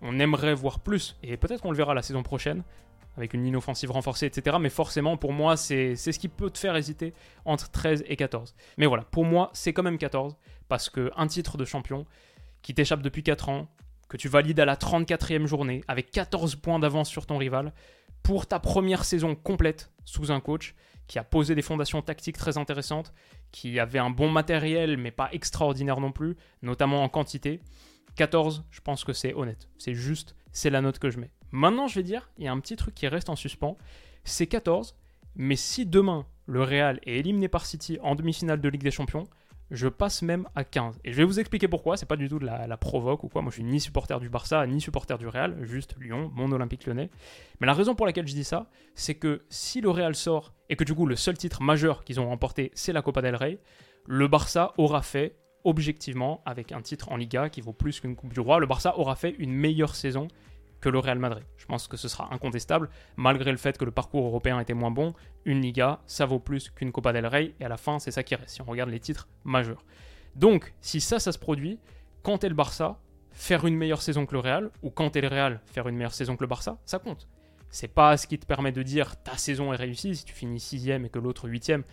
on 0.03 0.19
aimerait 0.19 0.53
voir 0.53 0.79
plus. 0.79 1.15
Et 1.23 1.37
peut-être 1.37 1.61
qu'on 1.61 1.71
le 1.71 1.77
verra 1.77 1.93
la 1.93 2.01
saison 2.01 2.21
prochaine 2.21 2.63
avec 3.15 3.33
une 3.33 3.43
ligne 3.43 3.55
offensive 3.55 3.91
renforcée, 3.91 4.25
etc. 4.25 4.57
Mais 4.59 4.69
forcément, 4.69 5.17
pour 5.17 5.33
moi, 5.33 5.55
c'est 5.55 5.95
ce 5.95 6.17
qui 6.17 6.27
peut 6.27 6.49
te 6.49 6.57
faire 6.57 6.75
hésiter 6.75 7.13
entre 7.45 7.69
13 7.71 8.03
et 8.07 8.15
14. 8.15 8.55
Mais 8.77 8.85
voilà, 8.85 9.03
pour 9.03 9.25
moi, 9.25 9.49
c'est 9.53 9.71
quand 9.73 9.83
même 9.83 9.97
14, 9.97 10.35
parce 10.67 10.89
qu'un 10.89 11.27
titre 11.27 11.57
de 11.57 11.65
champion 11.65 12.05
qui 12.61 12.73
t'échappe 12.73 13.01
depuis 13.01 13.23
4 13.23 13.49
ans, 13.49 13.67
que 14.09 14.17
tu 14.17 14.27
valides 14.27 14.59
à 14.59 14.65
la 14.65 14.75
34e 14.75 15.45
journée, 15.45 15.83
avec 15.87 16.11
14 16.11 16.55
points 16.55 16.79
d'avance 16.79 17.09
sur 17.09 17.25
ton 17.25 17.37
rival, 17.37 17.73
pour 18.23 18.47
ta 18.47 18.59
première 18.59 19.05
saison 19.05 19.35
complète 19.35 19.91
sous 20.05 20.31
un 20.31 20.39
coach 20.39 20.75
qui 21.07 21.19
a 21.19 21.23
posé 21.23 21.55
des 21.55 21.61
fondations 21.61 22.01
tactiques 22.01 22.37
très 22.37 22.57
intéressantes, 22.57 23.13
qui 23.51 23.79
avait 23.79 23.99
un 23.99 24.09
bon 24.09 24.29
matériel, 24.29 24.97
mais 24.97 25.11
pas 25.11 25.29
extraordinaire 25.33 25.99
non 25.99 26.11
plus, 26.11 26.35
notamment 26.61 27.03
en 27.03 27.09
quantité. 27.09 27.59
14, 28.15 28.65
je 28.69 28.81
pense 28.81 29.03
que 29.03 29.13
c'est 29.13 29.33
honnête. 29.33 29.69
C'est 29.77 29.95
juste, 29.95 30.35
c'est 30.51 30.69
la 30.69 30.81
note 30.81 30.99
que 30.99 31.09
je 31.09 31.19
mets. 31.19 31.31
Maintenant, 31.51 31.87
je 31.87 31.95
vais 31.95 32.03
dire, 32.03 32.31
il 32.37 32.45
y 32.45 32.47
a 32.47 32.51
un 32.51 32.59
petit 32.59 32.75
truc 32.75 32.95
qui 32.95 33.07
reste 33.07 33.29
en 33.29 33.35
suspens. 33.35 33.77
C'est 34.23 34.47
14, 34.47 34.95
mais 35.35 35.55
si 35.55 35.85
demain 35.85 36.25
le 36.45 36.63
Real 36.63 36.99
est 37.05 37.19
éliminé 37.19 37.47
par 37.47 37.65
City 37.65 37.97
en 38.01 38.15
demi-finale 38.15 38.61
de 38.61 38.69
Ligue 38.69 38.83
des 38.83 38.91
Champions, 38.91 39.25
je 39.71 39.87
passe 39.87 40.21
même 40.21 40.47
à 40.55 40.63
15. 40.63 40.99
Et 41.03 41.11
je 41.11 41.17
vais 41.17 41.23
vous 41.23 41.39
expliquer 41.39 41.67
pourquoi, 41.67 41.97
c'est 41.97 42.05
pas 42.05 42.15
du 42.15 42.29
tout 42.29 42.37
de 42.37 42.45
la, 42.45 42.77
provoque 42.77 43.23
ou 43.23 43.29
quoi. 43.29 43.41
Moi, 43.41 43.49
je 43.49 43.55
suis 43.55 43.63
ni 43.63 43.79
supporter 43.79 44.19
du 44.19 44.29
Barça, 44.29 44.65
ni 44.67 44.79
supporter 44.79 45.17
du 45.17 45.27
Real, 45.27 45.57
juste 45.63 45.95
Lyon, 45.99 46.31
mon 46.33 46.51
Olympique 46.51 46.85
lyonnais. 46.85 47.09
Mais 47.59 47.67
la 47.67 47.73
raison 47.73 47.95
pour 47.95 48.05
laquelle 48.05 48.27
je 48.27 48.35
dis 48.35 48.43
ça, 48.43 48.69
c'est 48.93 49.15
que 49.15 49.45
si 49.49 49.81
le 49.81 49.89
Real 49.89 50.15
sort 50.15 50.53
et 50.69 50.75
que 50.75 50.83
du 50.83 50.93
coup 50.93 51.05
le 51.05 51.15
seul 51.15 51.37
titre 51.37 51.61
majeur 51.61 52.03
qu'ils 52.03 52.19
ont 52.19 52.27
remporté, 52.27 52.71
c'est 52.75 52.93
la 52.93 53.01
Copa 53.01 53.21
del 53.21 53.35
Rey, 53.35 53.59
le 54.05 54.27
Barça 54.27 54.73
aura 54.77 55.01
fait 55.01 55.37
objectivement, 55.63 56.41
avec 56.45 56.71
un 56.71 56.81
titre 56.81 57.11
en 57.11 57.17
Liga 57.17 57.49
qui 57.49 57.61
vaut 57.61 57.73
plus 57.73 57.99
qu'une 57.99 58.15
Coupe 58.15 58.33
du 58.33 58.39
Roi, 58.39 58.59
le 58.59 58.65
Barça 58.65 58.97
aura 58.97 59.15
fait 59.15 59.35
une 59.39 59.53
meilleure 59.53 59.95
saison 59.95 60.27
que 60.81 60.89
le 60.89 60.99
Real 60.99 61.17
Madrid. 61.17 61.45
Je 61.55 61.65
pense 61.65 61.87
que 61.87 61.95
ce 61.95 62.09
sera 62.09 62.33
incontestable, 62.33 62.89
malgré 63.15 63.51
le 63.51 63.57
fait 63.57 63.77
que 63.77 63.85
le 63.85 63.91
parcours 63.91 64.25
européen 64.25 64.59
était 64.59 64.73
moins 64.73 64.91
bon. 64.91 65.13
Une 65.45 65.61
Liga, 65.61 66.01
ça 66.05 66.25
vaut 66.25 66.39
plus 66.39 66.69
qu'une 66.69 66.91
Copa 66.91 67.13
del 67.13 67.25
Rey, 67.25 67.53
et 67.59 67.65
à 67.65 67.69
la 67.69 67.77
fin, 67.77 67.99
c'est 67.99 68.11
ça 68.11 68.23
qui 68.23 68.35
reste, 68.35 68.49
si 68.49 68.61
on 68.61 68.65
regarde 68.65 68.89
les 68.89 68.99
titres 68.99 69.29
majeurs. 69.45 69.85
Donc, 70.35 70.73
si 70.81 70.99
ça, 70.99 71.19
ça 71.19 71.31
se 71.31 71.39
produit, 71.39 71.79
quand 72.21 72.43
est 72.43 72.49
le 72.49 72.55
Barça, 72.55 72.99
faire 73.31 73.65
une 73.65 73.75
meilleure 73.75 74.01
saison 74.01 74.25
que 74.25 74.33
le 74.33 74.39
Real, 74.39 74.71
ou 74.81 74.89
quand 74.89 75.15
est 75.15 75.21
le 75.21 75.29
Real, 75.29 75.61
faire 75.65 75.87
une 75.87 75.95
meilleure 75.95 76.13
saison 76.13 76.35
que 76.35 76.43
le 76.43 76.47
Barça, 76.47 76.77
ça 76.85 76.99
compte. 76.99 77.29
C'est 77.69 77.87
pas 77.87 78.17
ce 78.17 78.27
qui 78.27 78.37
te 78.37 78.45
permet 78.45 78.71
de 78.71 78.83
dire 78.83 79.15
ta 79.23 79.37
saison 79.37 79.73
est 79.73 79.77
réussie, 79.77 80.15
si 80.15 80.25
tu 80.25 80.33
finis 80.33 80.59
sixième 80.59 81.05
et 81.05 81.09
que 81.09 81.17
l'autre 81.17 81.47
huitième, 81.47 81.83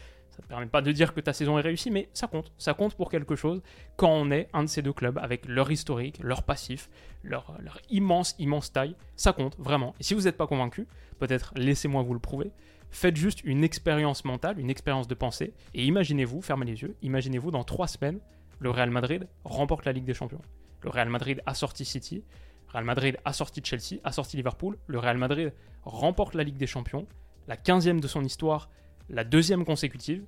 ça 0.40 0.46
ne 0.46 0.48
permet 0.48 0.66
pas 0.66 0.80
de 0.80 0.90
dire 0.90 1.12
que 1.12 1.20
ta 1.20 1.32
saison 1.32 1.58
est 1.58 1.62
réussie, 1.62 1.90
mais 1.90 2.08
ça 2.14 2.26
compte. 2.26 2.52
Ça 2.56 2.72
compte 2.72 2.94
pour 2.94 3.10
quelque 3.10 3.36
chose 3.36 3.60
quand 3.96 4.10
on 4.10 4.30
est 4.30 4.48
un 4.52 4.62
de 4.62 4.68
ces 4.68 4.80
deux 4.80 4.92
clubs 4.92 5.18
avec 5.18 5.46
leur 5.46 5.70
historique, 5.70 6.18
leur 6.22 6.42
passif, 6.42 6.88
leur, 7.22 7.58
immense, 7.90 8.34
immense 8.38 8.72
taille. 8.72 8.96
Ça 9.16 9.32
compte, 9.32 9.56
vraiment. 9.58 9.94
Et 10.00 10.02
si 10.02 10.14
vous 10.14 10.22
n'êtes 10.22 10.36
pas 10.36 10.46
convaincu, 10.46 10.86
peut-être 11.18 11.52
laissez-moi 11.56 12.02
vous 12.02 12.14
le 12.14 12.20
prouver. 12.20 12.52
Faites 12.90 13.16
juste 13.16 13.44
une 13.44 13.62
expérience 13.62 14.24
mentale, 14.24 14.58
une 14.58 14.70
expérience 14.70 15.06
de 15.06 15.14
pensée, 15.14 15.54
et 15.74 15.84
imaginez-vous, 15.84 16.40
fermez 16.42 16.66
les 16.66 16.82
yeux, 16.82 16.96
imaginez-vous 17.02 17.50
dans 17.50 17.62
trois 17.62 17.86
semaines, 17.86 18.18
le 18.58 18.70
Real 18.70 18.90
Madrid 18.90 19.28
remporte 19.44 19.84
la 19.84 19.92
Ligue 19.92 20.04
des 20.04 20.14
Champions. 20.14 20.42
Le 20.82 20.90
Real 20.90 21.08
Madrid 21.08 21.40
a 21.46 21.54
sorti 21.54 21.84
City, 21.84 22.24
Real 22.66 22.84
Madrid 22.84 23.16
a 23.24 23.32
sorti 23.32 23.60
Chelsea, 23.62 24.00
a 24.02 24.10
sorti 24.10 24.36
Liverpool, 24.36 24.76
le 24.86 24.98
Real 24.98 25.18
Madrid 25.18 25.52
remporte 25.84 26.34
la 26.34 26.42
Ligue 26.42 26.56
des 26.56 26.66
Champions, 26.66 27.06
la 27.46 27.56
15e 27.56 28.00
de 28.00 28.08
son 28.08 28.24
histoire, 28.24 28.70
la 29.08 29.24
deuxième 29.24 29.64
consécutive, 29.64 30.24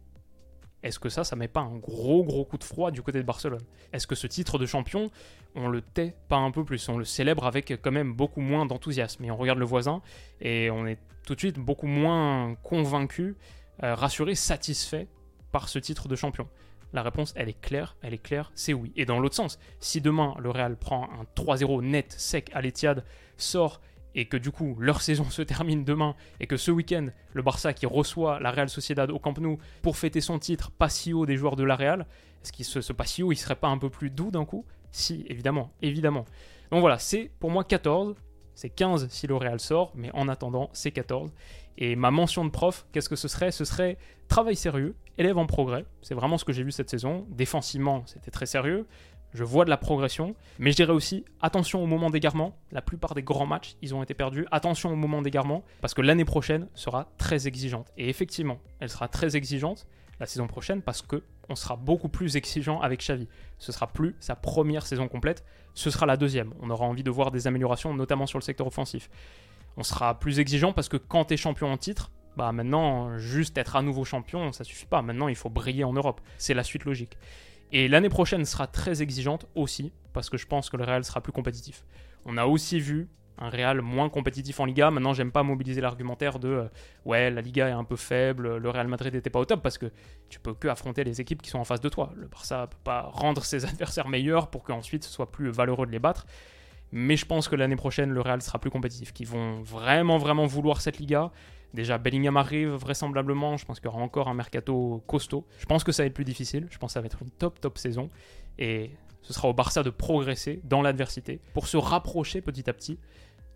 est-ce 0.83 0.99
que 0.99 1.09
ça, 1.09 1.25
ça 1.25 1.37
met 1.37 1.49
pas 1.49 1.61
un 1.61 1.77
gros 1.77 2.25
gros 2.25 2.45
coup 2.45 2.59
de 2.59 2.65
froid 2.65 2.91
du 2.91 3.03
côté 3.03 3.19
de 3.19 3.25
Barcelone? 3.25 3.63
Est-ce 3.93 4.07
que 4.07 4.15
ce 4.15 4.27
titre 4.27 4.59
de 4.59 4.67
champion, 4.67 5.11
on 5.55 5.69
le 5.69 5.81
tait 5.81 6.15
pas 6.29 6.37
un 6.37 6.51
peu 6.51 6.65
plus? 6.65 6.89
On 6.89 6.99
le 6.99 7.05
célèbre 7.05 7.47
avec 7.47 7.73
quand 7.81 7.93
même 7.93 8.13
beaucoup 8.13 8.41
moins 8.41 8.67
d'enthousiasme. 8.67 9.25
Et 9.25 9.31
on 9.31 9.37
regarde 9.37 9.59
le 9.59 9.65
voisin 9.65 10.03
et 10.41 10.71
on 10.71 10.87
est 10.87 10.99
tout 11.25 11.35
de 11.35 11.39
suite 11.39 11.59
beaucoup 11.59 11.87
moins 11.87 12.57
convaincu, 12.63 13.37
euh, 13.83 13.95
rassuré, 13.95 14.35
satisfait 14.35 15.07
par 15.53 15.69
ce 15.69 15.79
titre 15.79 16.09
de 16.09 16.17
champion. 16.17 16.49
La 16.93 17.03
réponse, 17.03 17.33
elle 17.37 17.49
est 17.49 17.61
claire, 17.61 17.97
elle 18.03 18.13
est 18.13 18.23
claire, 18.23 18.53
c'est 18.55 18.75
oui. 18.75 18.93
Et 18.97 19.07
dans 19.07 19.19
l'autre 19.19 19.35
sens, 19.35 19.59
si 19.81 20.01
demain 20.01 20.35
le 20.39 20.51
Real 20.51 20.77
prend 20.77 21.05
un 21.05 21.25
3-0 21.41 21.83
net, 21.83 22.13
sec 22.19 22.51
à 22.53 22.61
l'Etihad, 22.61 23.05
sort 23.39 23.81
et 24.15 24.27
que 24.27 24.37
du 24.37 24.51
coup 24.51 24.77
leur 24.79 25.01
saison 25.03 25.25
se 25.31 25.43
termine 25.43 25.85
demain 25.85 26.15
et 26.41 26.47
que 26.47 26.57
ce 26.57 26.71
week-end 26.71 27.09
le 27.33 27.43
Barça 27.43 27.73
qui 27.73 27.87
reçoit 27.87 28.41
la 28.41 28.51
Real 28.51 28.69
Sociedad 28.69 29.11
au 29.11 29.19
Camp 29.19 29.39
Nou 29.39 29.59
pour 29.83 29.97
fêter 29.97 30.21
son 30.21 30.39
titre 30.39 30.71
pas 30.71 30.89
si 30.89 31.13
haut 31.13 31.27
des 31.27 31.37
joueurs 31.37 31.57
de 31.57 31.65
la 31.65 31.77
Real, 31.77 32.07
est-ce 32.43 32.53
qu'il 32.53 32.65
se, 32.65 32.81
ce 32.81 32.93
si 33.05 33.23
haut 33.23 33.33
il 33.33 33.37
serait 33.37 33.57
pas 33.57 33.69
un 33.69 33.79
peu 33.79 33.91
plus 33.91 34.11
doux 34.11 34.31
d'un 34.31 34.45
coup? 34.45 34.65
Si, 34.91 35.25
évidemment, 35.29 35.73
évidemment. 35.81 36.27
Donc 36.71 36.81
voilà, 36.81 36.99
c'est 36.99 37.31
pour 37.39 37.51
moi 37.51 37.65
14, 37.65 38.15
c'est 38.55 38.69
15 38.69 39.09
si 39.09 39.27
le 39.27 39.37
Real 39.37 39.61
sort, 39.61 39.93
mais 39.95 40.11
en 40.13 40.29
attendant 40.29 40.69
c'est 40.73 40.91
14. 40.91 41.33
Et 41.79 41.97
ma 41.97 42.11
mention 42.11 42.45
de 42.45 42.51
prof, 42.51 42.87
qu'est-ce 42.93 43.09
que 43.09 43.17
ce 43.17 43.29
serait? 43.29 43.51
Ce 43.51 43.65
serait 43.65 43.97
travail 44.29 44.57
sérieux, 44.57 44.95
élève 45.19 45.39
en 45.39 45.47
progrès. 45.47 45.85
C'est 46.03 46.15
vraiment 46.15 46.39
ce 46.39 46.45
que 46.45 46.53
j'ai 46.53 46.63
vu 46.63 46.71
cette 46.71 46.91
saison. 46.91 47.27
Défensivement, 47.31 48.03
c'était 48.07 48.31
très 48.31 48.47
sérieux 48.47 48.87
je 49.35 49.45
vois 49.45 49.65
de 49.65 49.71
la 49.71 49.77
progression, 49.77 50.35
mais 50.59 50.71
je 50.71 50.77
dirais 50.77 50.93
aussi 50.93 51.25
attention 51.41 51.83
au 51.83 51.87
moment 51.87 52.11
d'égarement. 52.11 52.57
La 52.71 52.83
plupart 52.83 53.15
des 53.15 53.23
grands 53.23 53.47
matchs, 53.47 53.77
ils 53.83 53.95
ont 53.95 54.03
été 54.03 54.15
perdus. 54.15 54.47
Attention 54.51 54.93
au 54.93 54.97
moment 54.97 55.23
d'égarement, 55.23 55.65
parce 55.81 55.95
que 55.95 56.03
l'année 56.03 56.25
prochaine 56.25 56.69
sera 56.75 57.09
très 57.19 57.47
exigeante. 57.47 57.93
Et 57.97 58.09
effectivement, 58.09 58.59
elle 58.81 58.91
sera 58.91 59.09
très 59.09 59.37
exigeante 59.37 59.87
la 60.21 60.27
saison 60.27 60.47
prochaine 60.47 60.83
parce 60.83 61.03
que 61.03 61.25
on 61.49 61.57
sera 61.57 61.77
beaucoup 61.77 62.09
plus 62.09 62.37
exigeant 62.37 62.81
avec 62.81 63.01
Xavi. 63.01 63.29
Ce 63.59 63.73
sera 63.73 63.89
plus 63.89 64.15
sa 64.21 64.37
première 64.37 64.87
saison 64.87 65.09
complète, 65.09 65.45
ce 65.75 65.91
sera 65.91 66.07
la 66.07 66.17
deuxième. 66.17 66.55
On 66.61 66.71
aura 66.71 66.85
envie 66.87 67.03
de 67.03 67.11
voir 67.11 67.31
des 67.31 67.47
améliorations, 67.47 67.93
notamment 67.95 68.27
sur 68.27 68.39
le 68.39 68.45
secteur 68.45 68.67
offensif. 68.67 69.11
On 69.77 69.83
sera 69.83 70.19
plus 70.19 70.39
exigeant 70.39 70.73
parce 70.73 70.89
que 70.89 70.97
quand 70.97 71.27
tu 71.27 71.35
es 71.35 71.37
champion 71.37 71.73
en 71.73 71.77
titre, 71.77 72.11
bah 72.37 72.53
maintenant, 72.53 73.19
juste 73.19 73.59
être 73.59 73.77
à 73.77 73.83
nouveau 73.83 74.05
champion, 74.05 74.53
ça 74.53 74.65
suffit 74.65 74.87
pas. 74.87 75.03
Maintenant, 75.03 75.29
il 75.29 75.37
faut 75.37 75.51
briller 75.51 75.85
en 75.85 75.93
Europe. 75.93 76.21
C'est 76.39 76.55
la 76.55 76.63
suite 76.63 76.85
logique. 76.85 77.19
Et 77.73 77.89
l'année 77.89 78.11
prochaine 78.11 78.45
sera 78.45 78.67
très 78.67 79.01
exigeante 79.01 79.47
aussi, 79.55 79.93
parce 80.13 80.29
que 80.29 80.37
je 80.37 80.47
pense 80.47 80.69
que 80.69 80.77
le 80.77 80.85
Real 80.85 81.05
sera 81.05 81.23
plus 81.23 81.33
compétitif. 81.33 81.85
On 82.27 82.37
a 82.37 82.45
aussi 82.45 82.79
vu 82.79 83.09
un 83.39 83.49
Real 83.49 83.81
moins 83.81 84.11
compétitif 84.11 84.61
en 84.61 84.67
Liga. 84.67 84.91
Maintenant, 84.91 85.15
j'aime 85.15 85.33
pas 85.33 85.43
mobiliser 85.43 85.81
l'argumentaire 85.81 86.39
de 86.39 86.49
euh, 86.49 86.69
ouais, 87.07 87.31
la 87.31 87.41
Liga 87.41 87.69
est 87.69 87.73
un 87.73 87.85
peu 87.85 87.97
faible, 87.97 88.59
le 88.59 88.71
Real 88.71 88.89
Madrid 88.89 89.15
n'était 89.15 89.31
pas 89.31 89.41
au 89.41 89.47
top 89.47 89.63
parce 89.63 89.79
que 89.79 89.91
tu 90.29 90.39
peux 90.39 90.53
que 90.53 90.69
affronter 90.69 91.03
les 91.03 91.21
équipes 91.21 91.41
qui 91.41 91.49
sont 91.49 91.59
en 91.59 91.65
face 91.65 91.81
de 91.81 91.89
toi. 91.89 92.13
Le 92.15 92.29
Barça 92.29 92.67
peut 92.67 92.77
pas 92.85 93.09
rendre 93.11 93.43
ses 93.45 93.65
adversaires 93.69 94.09
meilleurs 94.09 94.51
pour 94.51 94.63
qu'ensuite 94.63 95.05
ce 95.05 95.11
soit 95.11 95.33
plus 95.33 95.51
valeureux 95.51 95.87
de 95.87 95.93
les 95.93 95.99
battre. 95.99 96.27
Mais 96.93 97.17
je 97.17 97.25
pense 97.25 97.49
que 97.49 97.57
l'année 97.57 97.77
prochaine, 97.77 98.11
le 98.11 98.21
Real 98.21 98.43
sera 98.43 98.59
plus 98.59 98.71
compétitif, 98.71 99.13
qu'ils 99.13 99.27
vont 99.27 99.63
vraiment, 99.63 100.19
vraiment 100.19 100.47
vouloir 100.47 100.83
cette 100.83 100.99
Liga. 100.99 101.33
Déjà, 101.73 101.97
Bellingham 101.97 102.37
arrive 102.37 102.69
vraisemblablement. 102.69 103.57
Je 103.57 103.65
pense 103.65 103.81
qu'il 103.81 103.87
y 103.87 103.93
aura 103.93 104.03
encore 104.03 104.29
un 104.29 104.35
mercato 104.35 105.03
costaud. 105.07 105.47
Je 105.59 105.65
pense 105.65 105.85
que 105.85 105.93
ça 105.93 106.03
va 106.03 106.09
être 106.09 106.15
plus 106.15 106.27
difficile. 106.27 106.69
Je 106.71 106.77
pense 106.77 106.91
que 106.91 106.93
ça 106.95 107.01
va 107.01 107.07
être 107.07 107.23
une 107.23 107.31
top, 107.31 107.61
top 107.61 107.79
saison. 107.79 108.11
Et 108.59 108.91
ce 109.23 109.33
sera 109.33 109.49
au 109.49 109.55
Barça 109.55 109.83
de 109.83 109.89
progresser 109.89 110.61
dans 110.65 110.83
l'adversité 110.83 111.41
pour 111.55 111.67
se 111.67 111.79
rapprocher 111.79 112.43
petit 112.43 112.69
à 112.69 112.75
petit 112.75 112.99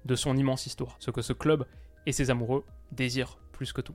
de 0.06 0.14
son 0.14 0.34
immense 0.36 0.64
histoire. 0.64 0.96
Ce 0.98 1.10
que 1.10 1.20
ce 1.20 1.34
club 1.34 1.66
et 2.06 2.12
ses 2.12 2.30
amoureux 2.30 2.64
désirent 2.90 3.36
plus 3.52 3.72
que 3.72 3.82
tout. 3.82 3.94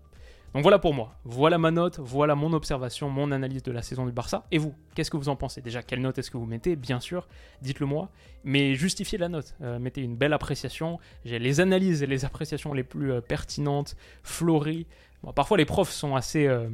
Donc 0.53 0.63
voilà 0.63 0.79
pour 0.79 0.93
moi. 0.93 1.15
Voilà 1.23 1.57
ma 1.57 1.71
note, 1.71 1.99
voilà 1.99 2.35
mon 2.35 2.51
observation, 2.51 3.09
mon 3.09 3.31
analyse 3.31 3.63
de 3.63 3.71
la 3.71 3.81
saison 3.81 4.05
du 4.05 4.11
Barça. 4.11 4.45
Et 4.51 4.57
vous, 4.57 4.73
qu'est-ce 4.95 5.09
que 5.09 5.15
vous 5.15 5.29
en 5.29 5.37
pensez? 5.37 5.61
Déjà, 5.61 5.81
quelle 5.81 6.01
note 6.01 6.17
est-ce 6.17 6.29
que 6.29 6.37
vous 6.37 6.45
mettez? 6.45 6.75
Bien 6.75 6.99
sûr, 6.99 7.27
dites-le 7.61 7.85
moi. 7.85 8.09
Mais 8.43 8.75
justifiez 8.75 9.17
la 9.17 9.29
note. 9.29 9.55
Euh, 9.61 9.79
mettez 9.79 10.01
une 10.01 10.17
belle 10.17 10.33
appréciation. 10.33 10.99
J'ai 11.23 11.39
les 11.39 11.61
analyses 11.61 12.03
et 12.03 12.07
les 12.07 12.25
appréciations 12.25 12.73
les 12.73 12.83
plus 12.83 13.13
euh, 13.13 13.21
pertinentes, 13.21 13.95
fleuries. 14.23 14.87
parfois, 15.35 15.57
les 15.57 15.65
profs 15.65 15.91
sont 15.91 16.15
assez. 16.15 16.47
Euh, 16.47 16.67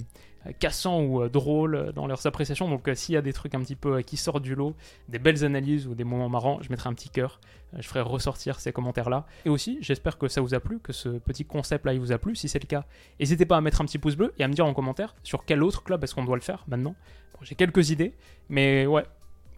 cassants 0.60 1.02
ou 1.02 1.28
drôles 1.30 1.92
dans 1.94 2.08
leurs 2.08 2.26
appréciations. 2.26 2.70
Donc 2.70 2.90
s'il 2.96 3.16
y 3.16 3.18
a 3.18 3.22
des 3.22 3.34
trucs 3.34 3.56
un 3.56 3.60
petit 3.60 3.76
peu 3.76 4.02
qui 4.02 4.18
sortent 4.18 4.44
du 4.44 4.56
lot, 4.56 4.76
des 5.10 5.20
belles 5.20 5.44
analyses 5.44 5.88
ou 5.88 5.96
des 5.96 6.04
moments 6.04 6.30
marrants, 6.30 6.60
je 6.62 6.70
mettrai 6.70 6.90
un 6.90 6.94
petit 6.94 7.10
cœur. 7.10 7.40
je 7.78 7.88
ferai 7.88 8.02
ressortir 8.02 8.60
ces 8.60 8.72
commentaires-là. 8.72 9.26
Et 9.46 9.50
aussi, 9.50 9.78
j'espère 9.82 10.18
que 10.18 10.28
ça 10.28 10.42
vous 10.42 10.54
a 10.54 10.60
plu, 10.60 10.80
que 10.80 10.94
ce 10.94 11.10
petit 11.10 11.46
concept-là 11.46 11.94
il 11.94 12.00
vous 12.00 12.12
a 12.12 12.18
plu. 12.18 12.36
Si 12.36 12.48
c'est 12.48 12.62
le 12.62 12.68
cas, 12.68 12.86
n'hésitez 13.20 13.46
pas 13.46 13.58
à 13.58 13.62
mettre 13.62 13.82
un 13.82 13.86
petit 13.86 13.98
pouce 13.98 14.16
bleu 14.16 14.34
et 14.38 14.44
à 14.44 14.48
me 14.48 14.54
dire 14.54 14.66
en 14.66 14.74
commentaire 14.74 15.16
sur 15.24 15.46
quel 15.46 15.64
autre 15.64 15.84
club 15.84 16.04
est-ce 16.04 16.16
qu'on 16.16 16.26
doit 16.26 16.38
le 16.38 16.42
faire 16.42 16.64
maintenant. 16.68 16.96
J'ai 17.42 17.56
quelques 17.56 17.92
idées, 17.92 18.14
mais 18.50 18.88
ouais, 18.88 19.06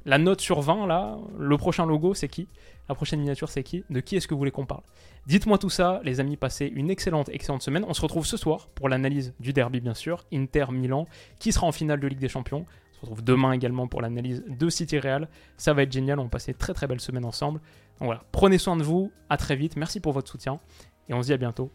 la 0.09 0.17
note 0.17 0.41
sur 0.41 0.61
20 0.61 0.87
là, 0.87 1.19
le 1.37 1.55
prochain 1.57 1.85
logo 1.85 2.15
c'est 2.15 2.27
qui? 2.27 2.47
La 2.89 2.95
prochaine 2.95 3.19
miniature 3.19 3.47
c'est 3.47 3.61
qui? 3.61 3.83
De 3.91 3.99
qui 3.99 4.15
est-ce 4.15 4.27
que 4.27 4.33
vous 4.33 4.39
voulez 4.39 4.49
qu'on 4.49 4.65
parle? 4.65 4.81
Dites-moi 5.27 5.59
tout 5.59 5.69
ça, 5.69 6.01
les 6.03 6.19
amis, 6.19 6.35
passez 6.35 6.65
une 6.65 6.89
excellente, 6.89 7.29
excellente 7.29 7.61
semaine. 7.61 7.85
On 7.87 7.93
se 7.93 8.01
retrouve 8.01 8.25
ce 8.25 8.35
soir 8.35 8.69
pour 8.73 8.89
l'analyse 8.89 9.35
du 9.39 9.53
derby 9.53 9.81
bien 9.81 9.93
sûr, 9.93 10.25
Inter-Milan, 10.33 11.07
qui 11.39 11.51
sera 11.51 11.67
en 11.67 11.71
finale 11.71 11.99
de 11.99 12.07
Ligue 12.07 12.19
des 12.19 12.27
Champions. 12.27 12.65
On 12.67 12.95
se 12.95 13.01
retrouve 13.01 13.23
demain 13.23 13.51
également 13.51 13.87
pour 13.87 14.01
l'analyse 14.01 14.43
de 14.47 14.69
City 14.69 14.97
Real. 14.97 15.29
Ça 15.57 15.73
va 15.73 15.83
être 15.83 15.91
génial, 15.91 16.17
on 16.19 16.23
va 16.23 16.29
passer 16.29 16.55
très 16.55 16.73
très 16.73 16.87
belle 16.87 17.01
semaine 17.01 17.25
ensemble. 17.25 17.59
Donc 17.99 18.07
voilà, 18.07 18.23
prenez 18.31 18.57
soin 18.57 18.77
de 18.77 18.83
vous, 18.83 19.11
à 19.29 19.37
très 19.37 19.55
vite, 19.55 19.75
merci 19.77 19.99
pour 19.99 20.13
votre 20.13 20.31
soutien 20.31 20.59
et 21.07 21.13
on 21.13 21.21
se 21.21 21.27
dit 21.27 21.33
à 21.33 21.37
bientôt. 21.37 21.71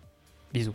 Bisous. 0.53 0.75